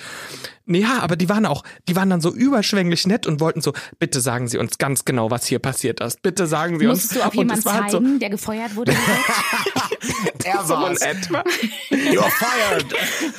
[0.69, 4.21] Ja, aber die waren auch, die waren dann so überschwänglich nett und wollten so, bitte
[4.21, 6.23] sagen Sie uns ganz genau, was hier passiert ist.
[6.23, 7.15] Bitte sagen Sie Musst uns.
[7.15, 8.93] du auf jemanden zeigen, halt so, der gefeuert wurde?
[10.45, 11.01] er war's.
[11.01, 11.45] So etwa.
[11.91, 12.87] You're fired.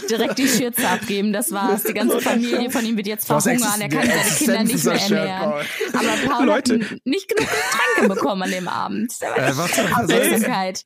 [0.09, 1.83] Direkt die Schürze abgeben, das war's.
[1.83, 3.81] Die ganze Familie von ihm wird jetzt verhungern.
[3.81, 5.53] Er kann seine Kinder nicht mehr ernähren.
[5.93, 6.79] Aber Paul Leute.
[6.79, 9.11] hat nicht genug Getränke bekommen an dem Abend.
[9.21, 9.71] Äh, was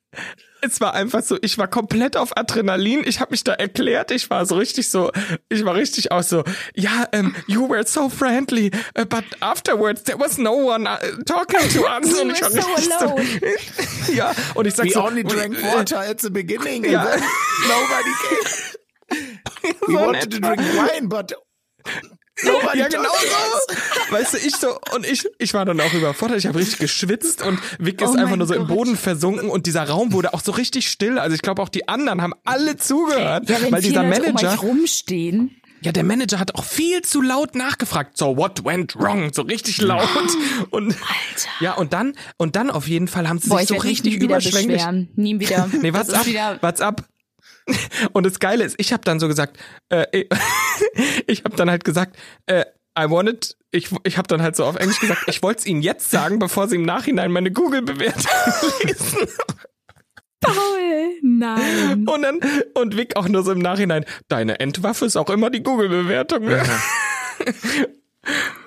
[0.62, 3.02] es war einfach so, ich war komplett auf Adrenalin.
[3.04, 4.12] Ich habe mich da erklärt.
[4.12, 5.10] Ich war so richtig so,
[5.48, 6.44] ich war richtig auch so,
[6.74, 11.68] ja, um, you were so friendly, uh, but afterwards there was no one uh, talking
[11.70, 12.12] to us.
[12.20, 13.26] und ich war so alone.
[14.06, 16.84] So, ja, und ich sag We so, only drank water at the beginning.
[16.84, 17.04] Ja.
[17.68, 19.38] Nobody came.
[19.88, 21.34] We wanted to drink wine, but
[22.44, 24.14] Nobody ja, genau so.
[24.14, 26.38] Weißt du, ich so, und ich, ich war dann auch überfordert.
[26.38, 28.62] Ich habe richtig geschwitzt und Vic ist oh einfach nur so Gott.
[28.62, 31.18] im Boden versunken und dieser Raum wurde auch so richtig still.
[31.18, 35.56] Also ich glaube auch die anderen haben alle zugehört, ja, weil dieser Manager um rumstehen.
[35.82, 38.16] Ja, der Manager hat auch viel zu laut nachgefragt.
[38.16, 39.32] So, what went wrong?
[39.32, 40.08] So richtig laut.
[40.70, 41.48] Und Alter.
[41.60, 44.76] ja, und dann und dann auf jeden Fall haben sie Boah, sich so richtig überschwänglich.
[44.76, 45.08] Beschweren.
[45.16, 45.68] Nie wieder.
[45.82, 46.24] nee, what's ab?
[46.60, 47.04] What's ab?
[48.12, 49.58] Und das Geile ist, ich habe dann so gesagt,
[49.88, 50.26] äh,
[51.26, 52.64] ich habe dann halt gesagt, äh,
[52.98, 55.80] I wanted, ich, ich habe dann halt so auf Englisch gesagt, ich wollte es Ihnen
[55.80, 58.30] jetzt sagen, bevor Sie im Nachhinein meine Google-Bewertung
[58.82, 59.28] lesen.
[60.40, 62.06] Paul, nein.
[62.06, 62.40] Und dann,
[62.74, 66.50] und Vic auch nur so im Nachhinein, deine Endwaffe ist auch immer die Google-Bewertung.
[66.50, 66.64] Ja.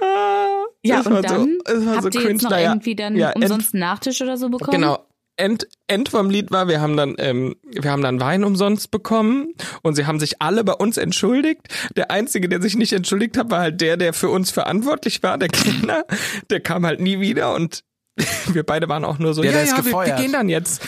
[0.02, 3.74] ah, ja, und dann so, habt so ihr jetzt noch naja, irgendwie dann ja, umsonst
[3.74, 4.72] Nachtisch oder so bekommen?
[4.72, 5.06] Genau,
[5.38, 9.54] End, End vom Lied war, wir haben dann, ähm, wir haben dann Wein umsonst bekommen
[9.82, 11.68] und sie haben sich alle bei uns entschuldigt.
[11.96, 15.38] Der einzige, der sich nicht entschuldigt hat, war halt der, der für uns verantwortlich war,
[15.38, 16.06] der Kellner.
[16.50, 17.84] Der kam halt nie wieder und
[18.54, 20.82] wir beide waren auch nur so, ja, ja, ja wir, wir, gehen dann jetzt.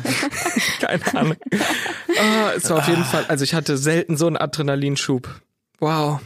[0.80, 1.36] Keine Ahnung.
[1.50, 5.28] Oh, es war auf jeden Fall, also ich hatte selten so einen Adrenalinschub.
[5.80, 6.20] Wow.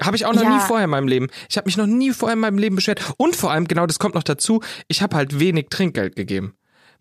[0.00, 0.56] Habe ich auch noch ja.
[0.56, 1.28] nie vorher in meinem Leben.
[1.48, 3.00] Ich habe mich noch nie vorher in meinem Leben beschwert.
[3.16, 6.54] Und vor allem, genau das kommt noch dazu, ich habe halt wenig Trinkgeld gegeben.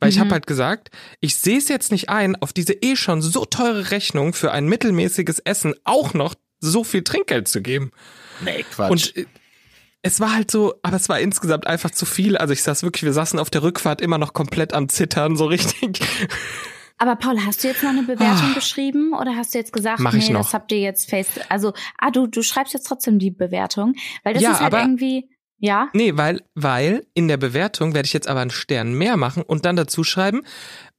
[0.04, 0.16] Weil mhm.
[0.16, 0.90] ich habe halt gesagt,
[1.22, 4.68] ich sehe es jetzt nicht ein, auf diese eh schon so teure Rechnung für ein
[4.68, 7.92] mittelmäßiges Essen auch noch so viel Trinkgeld zu geben.
[8.44, 8.92] Nee, Quatsch.
[8.92, 9.26] Und äh,
[10.02, 12.36] es war halt so, aber es war insgesamt einfach zu viel.
[12.36, 15.46] Also ich saß wirklich, wir saßen auf der Rückfahrt immer noch komplett am Zittern, so
[15.46, 16.02] richtig.
[17.00, 18.54] Aber Paul, hast du jetzt noch eine Bewertung oh.
[18.54, 20.44] geschrieben oder hast du jetzt gesagt, Mach ich nee, noch.
[20.44, 24.36] das habt ihr jetzt face, also, ah, du, du schreibst jetzt trotzdem die Bewertung, weil
[24.36, 25.28] das ja, ist halt irgendwie,
[25.64, 25.90] ja?
[25.94, 29.64] Nee, weil, weil in der Bewertung werde ich jetzt aber einen Stern mehr machen und
[29.64, 30.42] dann dazu schreiben,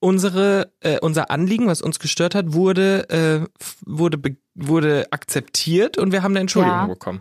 [0.01, 4.19] unsere, äh, unser Anliegen, was uns gestört hat, wurde, äh, wurde,
[4.55, 6.87] wurde akzeptiert und wir haben eine Entschuldigung ja.
[6.87, 7.21] bekommen.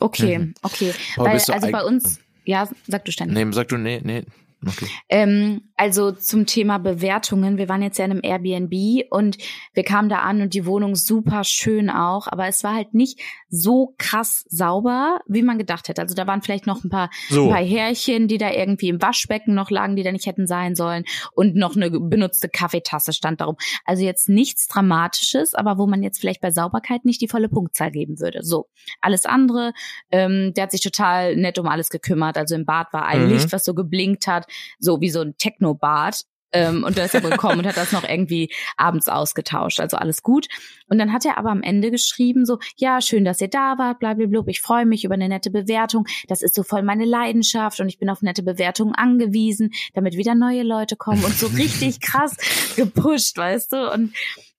[0.00, 0.54] Okay, mhm.
[0.62, 0.94] okay.
[1.16, 3.36] Weil, also bei uns, ja, sag du ständig.
[3.36, 4.24] Nee, sag du, nee, nee,
[4.66, 4.88] Okay.
[5.08, 7.58] Ähm, also zum Thema Bewertungen.
[7.58, 9.38] Wir waren jetzt ja in einem Airbnb und
[9.72, 13.20] wir kamen da an und die Wohnung super schön auch, aber es war halt nicht
[13.48, 16.02] so krass sauber, wie man gedacht hätte.
[16.02, 17.44] Also da waren vielleicht noch ein paar, so.
[17.44, 20.74] ein paar Härchen, die da irgendwie im Waschbecken noch lagen, die da nicht hätten sein
[20.74, 23.56] sollen und noch eine benutzte Kaffeetasse stand darum.
[23.84, 27.92] Also jetzt nichts Dramatisches, aber wo man jetzt vielleicht bei Sauberkeit nicht die volle Punktzahl
[27.92, 28.42] geben würde.
[28.42, 28.66] So,
[29.00, 29.72] alles andere,
[30.10, 32.36] ähm, der hat sich total nett um alles gekümmert.
[32.36, 33.32] Also im Bad war ein mhm.
[33.32, 34.47] Licht, was so geblinkt hat
[34.78, 36.24] so wie so ein Techno-Bad.
[36.50, 39.80] Ähm, und da ist er gekommen und hat das noch irgendwie abends ausgetauscht.
[39.80, 40.48] Also alles gut.
[40.88, 43.98] Und dann hat er aber am Ende geschrieben so, ja, schön, dass ihr da wart,
[43.98, 44.44] blablabla.
[44.46, 46.06] Ich freue mich über eine nette Bewertung.
[46.26, 50.34] Das ist so voll meine Leidenschaft und ich bin auf nette Bewertungen angewiesen, damit wieder
[50.34, 52.34] neue Leute kommen und so richtig krass
[52.76, 53.92] gepusht, weißt du?
[53.92, 54.14] Und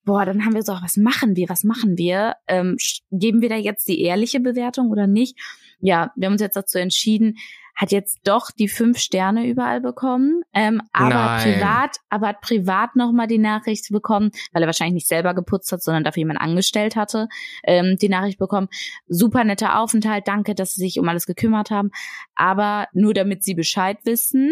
[0.06, 2.36] boah, dann haben wir so, was machen wir, was machen wir?
[2.48, 2.78] Ähm,
[3.12, 5.38] geben wir da jetzt die ehrliche Bewertung oder nicht?
[5.80, 7.38] Ja, wir haben uns jetzt dazu entschieden,
[7.80, 11.54] hat jetzt doch die fünf Sterne überall bekommen, ähm, aber Nein.
[11.54, 15.82] privat, aber hat privat nochmal die Nachricht bekommen, weil er wahrscheinlich nicht selber geputzt hat,
[15.82, 17.30] sondern dafür jemand angestellt hatte,
[17.64, 18.68] ähm, die Nachricht bekommen,
[19.08, 21.92] super netter Aufenthalt, danke, dass Sie sich um alles gekümmert haben,
[22.36, 24.52] aber nur damit Sie Bescheid wissen,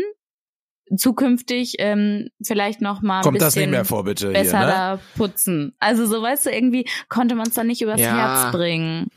[0.95, 4.31] zukünftig ähm, vielleicht noch mal ein Kommt bisschen das nicht mehr vor, bitte.
[4.31, 4.71] besser hier, ne?
[4.73, 5.75] da putzen.
[5.79, 8.15] Also so weißt du, irgendwie konnte man es dann nicht übers Ja.
[8.45, 9.07] Herz bringen.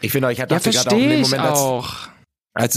[0.00, 1.84] Ich finde, ich hatte Ja, gerade auch in dem ich Moment, auch.
[2.06, 2.08] als,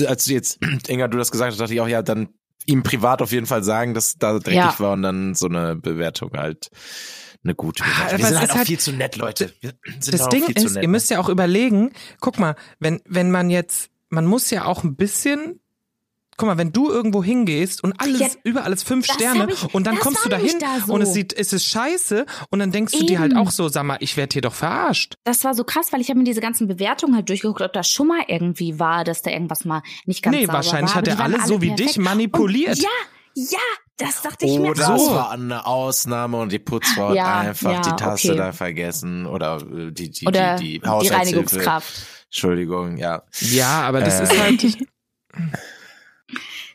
[0.07, 2.29] als du jetzt, Inga, du das gesagt hast, dachte ich auch, ja, dann
[2.67, 4.75] ihm privat auf jeden Fall sagen, dass da dreckig Ja.
[4.79, 6.69] war und dann so eine Bewertung halt
[7.43, 8.07] eine gute Ah, Bewertung.
[8.09, 9.53] aber Wir sind halt ist auch halt- viel zu nett, Leute.
[9.61, 10.83] Wir sind Das auch Ding viel zu ist, nett.
[10.83, 14.83] ihr müsst ja auch überlegen, guck mal, wenn, wenn man jetzt, man muss ja auch
[14.83, 15.60] ein bisschen,
[16.37, 19.85] guck mal, wenn du irgendwo hingehst und alles, Ja, überall ist fünf Sterne ich- und
[19.85, 20.93] dann kommst du dahin da so.
[20.93, 23.39] und es sieht, es ist scheiße und dann denkst du dir halt Eben.
[23.41, 25.15] auch so, sag mal, ich werde hier doch verarscht.
[25.23, 27.89] Das war so krass, weil ich habe mir diese ganzen Bewertungen halt durchgeguckt, ob das
[27.89, 31.01] schon mal irgendwie war, dass da irgendwas mal nicht ganz Nee, sauber wahrscheinlich war.
[31.01, 32.77] hat aber er die waren alle so wie dich manipuliert.
[32.77, 32.89] Und ja,
[33.35, 33.59] ja,
[33.97, 34.95] das dachte ich mir Oder auch.
[34.95, 38.37] es war eine Ausnahme und die Putzfrau Ja, hat einfach ja, die Tasse okay.
[38.37, 41.07] da vergessen oder äh, die, die, Oder die, die die.
[41.07, 41.93] Reinigungskraft.
[42.25, 43.23] Entschuldigung, ja.
[43.41, 44.23] Ja, aber das Äh.
[44.23, 44.77] ist halt,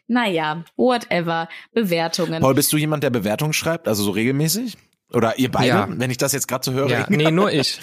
[0.08, 1.48] Naja, whatever.
[1.72, 2.40] Bewertungen.
[2.40, 3.88] Paul, bist du jemand, der Bewertungen schreibt?
[3.88, 4.76] Also so regelmäßig?
[5.12, 5.68] Oder ihr beide?
[5.68, 5.88] Ja.
[5.90, 6.88] Wenn ich das jetzt gerade so höre.
[6.88, 7.78] ja, nee, nur ich.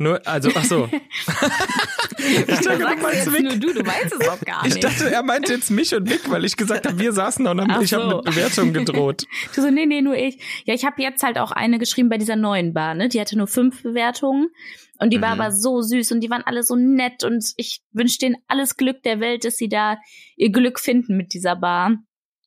[0.00, 0.88] Nur, also, ach so.
[2.18, 4.84] ich dachte, du meinst jetzt nur du, du weißt es auch gar Ich nicht.
[4.84, 7.60] dachte, er meinte jetzt mich und Mick, weil ich gesagt habe, wir saßen da und
[7.60, 8.16] haben, Ach ich habe so.
[8.18, 9.24] mit Bewertung gedroht.
[9.54, 10.38] Du so, nee, nee, nur ich.
[10.66, 13.08] Ja, ich habe jetzt halt auch eine geschrieben bei dieser neuen Bar, ne?
[13.08, 14.50] Die hatte nur fünf Bewertungen.
[14.98, 15.40] Und die war Mhm.
[15.40, 19.02] aber so süß und die waren alle so nett und ich wünsche denen alles Glück
[19.02, 19.98] der Welt, dass sie da
[20.36, 21.92] ihr Glück finden mit dieser Bar.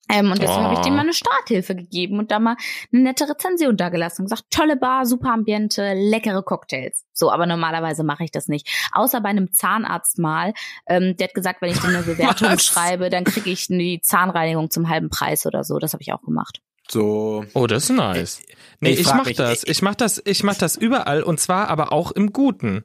[0.10, 0.84] Ähm, und deswegen habe ich Oh.
[0.84, 2.58] denen mal eine Starthilfe gegeben und da mal
[2.92, 7.06] eine nette Rezension da gelassen und gesagt, tolle Bar, super Ambiente, leckere Cocktails.
[7.14, 8.68] So, aber normalerweise mache ich das nicht.
[8.92, 10.54] Außer bei einem Zahnarzt mal.
[10.88, 12.66] Ähm, der hat gesagt, wenn ich denen eine Bewertung Was?
[12.66, 15.80] schreibe, dann kriege ich die Zahnreinigung zum halben Preis oder so.
[15.80, 16.60] Das habe ich auch gemacht.
[16.90, 17.46] So.
[17.54, 18.42] Oh, das ist nice.
[18.82, 19.64] Nee, Ich ich, frag mach mich, das.
[19.66, 22.84] Ich mach das, ich mach das überall und zwar aber auch im Guten.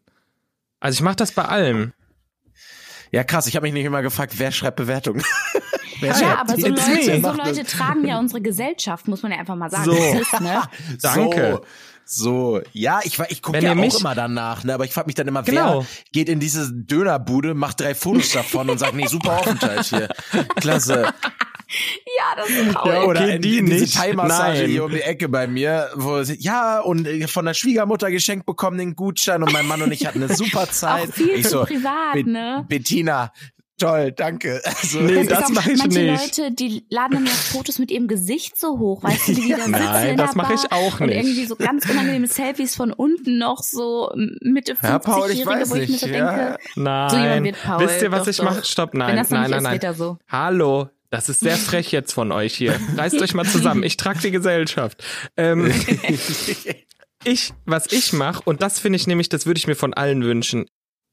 [0.78, 1.92] Also ich mach das bei allem.
[3.12, 3.46] Ja, krass.
[3.46, 5.22] Ich habe mich nicht immer gefragt, wer schreibt Bewertungen.
[6.00, 6.62] wer Ja, schreibt aber die?
[6.62, 7.32] so Leute, so.
[7.32, 9.85] Leute tragen ja unsere Gesellschaft, muss man ja einfach mal sagen.
[9.85, 9.92] So.
[9.92, 10.62] Ist, ne?
[11.00, 11.62] Danke.
[12.04, 12.62] So, so.
[12.72, 15.14] ja, ich, ich gucke ja ihr mich- auch immer danach, ne, aber ich frage mich
[15.14, 15.80] dann immer, Genau.
[15.80, 20.09] wer geht in diese Dönerbude, macht drei Fotos davon und sagt, nee, super Aufenthalt hier.
[20.56, 21.09] Klasse.
[21.68, 22.92] Ja, das ist Paul.
[22.92, 23.98] Ja, oder okay, in, die in diese.
[23.98, 28.11] Thai-Massage hier um die Ecke bei mir, wo sie, ja, und äh, von der Schwiegermutter
[28.11, 31.09] geschenkt bekommen den Gutschein und mein Mann und ich hatten eine super Zeit.
[31.09, 32.64] Auch viel ich so, privat, Be- ne?
[32.68, 33.33] Bettina,
[33.79, 34.62] toll, danke.
[34.64, 36.38] Also, Nee, das auch- mach ich manche nicht.
[36.38, 39.57] Leute, die laden dann ja Fotos mit ihrem Gesicht so hoch, weißt du, die da
[39.64, 41.16] sitzen Nein, in das der mach ich auch Und nicht.
[41.16, 45.70] irgendwie so ganz unangenehme Selfies von unten noch so Mitte 50-Jährige, Ja, Paul, ich weiß
[45.70, 46.57] wo ich mir so nicht, denke, ja.
[46.76, 47.11] Nein.
[47.11, 48.64] So jemand wird Paul, Wisst ihr, was doch, ich mache?
[48.64, 49.81] Stopp, wenn nein, das nein, nein, ist, nein.
[49.83, 50.18] er so.
[50.29, 52.79] Hallo, das ist sehr frech jetzt von euch hier.
[52.97, 53.83] Reißt euch mal zusammen.
[53.83, 55.03] Ich trage die Gesellschaft.
[55.37, 55.66] Ähm,
[57.25, 60.23] ich, was ich mache, und das finde ich nämlich, das würde ich mir von allen
[60.23, 60.66] wünschen.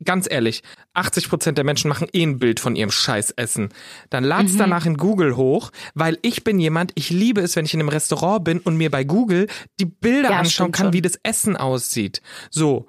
[0.03, 0.63] Ganz ehrlich,
[0.95, 3.69] 80 Prozent der Menschen machen eh ein Bild von ihrem Scheißessen.
[4.10, 4.58] Dann lad's Mhm.
[4.58, 7.89] danach in Google hoch, weil ich bin jemand, ich liebe es, wenn ich in einem
[7.89, 9.47] Restaurant bin und mir bei Google
[9.79, 10.93] die Bilder Ja, anschauen kann, schon.
[10.93, 12.21] wie das Essen aussieht.
[12.49, 12.88] So.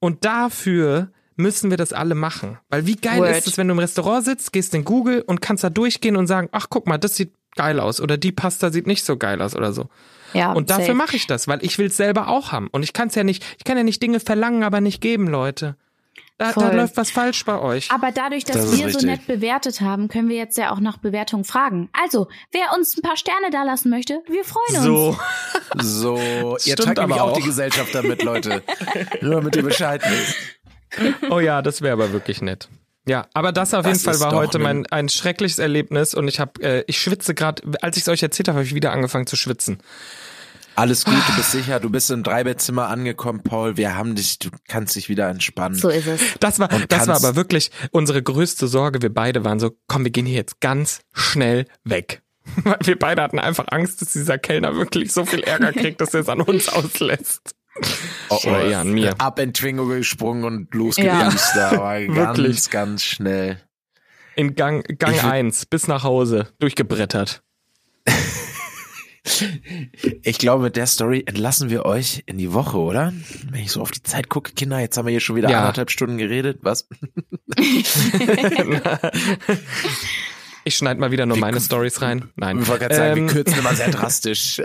[0.00, 2.58] Und dafür müssen wir das alle machen.
[2.68, 3.36] Weil wie geil Word.
[3.36, 6.26] ist es, wenn du im Restaurant sitzt, gehst in Google und kannst da durchgehen und
[6.26, 9.40] sagen, ach guck mal, das sieht geil aus oder die Pasta sieht nicht so geil
[9.42, 9.88] aus oder so.
[10.32, 12.66] Ja, Und dafür mache ich das, weil ich will es selber auch haben.
[12.68, 15.28] Und ich kann es ja nicht, ich kann ja nicht Dinge verlangen, aber nicht geben,
[15.28, 15.76] Leute.
[16.36, 17.92] Da, da läuft was falsch bei euch.
[17.92, 19.04] Aber dadurch, dass Das wir so richtig.
[19.04, 21.88] nett bewertet haben, können wir jetzt ja auch nach Bewertungen fragen.
[21.92, 24.84] Also, wer uns ein paar Sterne da lassen möchte, wir freuen uns.
[24.84, 25.16] So.
[25.80, 27.42] So, ihr tragt aber auch die.
[27.44, 28.64] Gesellschaft damit, Leute.
[29.20, 30.34] Nur damit ihr Bescheid wisst.
[31.30, 32.68] Oh ja, das wäre aber wirklich nett.
[33.06, 36.40] Ja, aber das auf Das jeden Fall war heute mein ein schreckliches Erlebnis und ich
[36.40, 39.26] habe, äh, ich schwitze gerade, als ich es euch erzählt habe, habe ich wieder angefangen
[39.26, 39.78] zu schwitzen.
[40.76, 43.76] Alles gut, du bist sicher, du bist im Dreibettzimmer angekommen, Paul.
[43.76, 45.78] Wir haben dich, du kannst dich wieder entspannen.
[45.78, 46.20] So ist es.
[46.40, 49.02] Das war, Und das war aber wirklich unsere größte Sorge.
[49.02, 52.22] Wir beide waren so, komm, wir gehen hier jetzt ganz schnell weg.
[52.64, 56.14] Weil wir beide hatten einfach Angst, dass dieser Kellner wirklich so viel Ärger kriegt, dass
[56.14, 57.54] er es an uns auslässt.
[58.44, 59.20] Oh, Oder eher an mir.
[59.20, 60.78] Ab in Twingo gesprungen und Ja.
[60.78, 62.70] losgedüst da, aber ganz, Wirklich.
[62.70, 63.60] ganz schnell.
[64.36, 67.42] In Gang, Gang Ich würd- 1 bis nach Hause durchgebrettert.
[70.22, 73.10] Ich glaube, mit der Story entlassen wir euch in die Woche, oder?
[73.50, 75.60] Wenn ich so auf die Zeit gucke, Kinder, jetzt haben wir hier schon wieder Ja.
[75.60, 76.58] anderthalb Stunden geredet.
[76.60, 76.86] Was?
[80.66, 82.30] Ich schneide mal wieder nur meine Stories rein.
[82.36, 82.58] Nein.
[82.62, 84.58] Ich wollte gerade sagen, Ähm, wir kürzen immer sehr drastisch.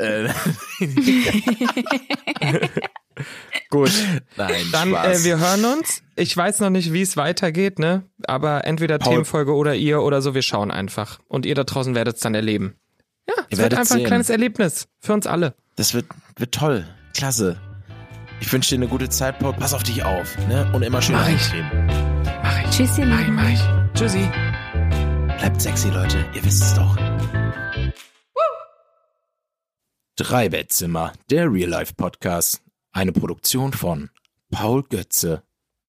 [3.72, 3.92] Äh, Gut.
[4.36, 5.22] Nein, Dann, Spaß.
[5.22, 6.02] äh, wir hören uns.
[6.16, 8.04] Ich weiß noch nicht, wie es weitergeht, ne?
[8.26, 9.12] Aber entweder Paul.
[9.14, 11.20] Themenfolge oder ihr oder so, wir schauen einfach.
[11.28, 12.76] Und ihr da draußen werdet es dann erleben.
[13.28, 14.08] Ja, es wird werdet einfach ein sehen.
[14.08, 14.88] kleines Erlebnis.
[15.00, 15.54] Für uns alle.
[15.76, 16.08] Das wird,
[16.38, 16.86] wird toll.
[17.16, 17.58] Klasse.
[18.42, 19.54] Ich wünsche dir eine gute Zeit, Paul.
[19.54, 20.70] Pass auf dich auf, ne?
[20.74, 21.54] Und immer schön Mach ich.
[22.42, 22.70] Mach ich.
[22.72, 23.60] Tschüss, ihr Mach ich, mach ich.
[23.94, 24.30] Tschüssi.
[25.38, 26.26] Bleibt sexy, Leute.
[26.34, 26.98] Ihr wisst es doch.
[30.16, 32.62] Drei Bettzimmer, der Real Life Podcast.
[32.92, 34.10] Eine Produktion von
[34.50, 35.44] Paul Götze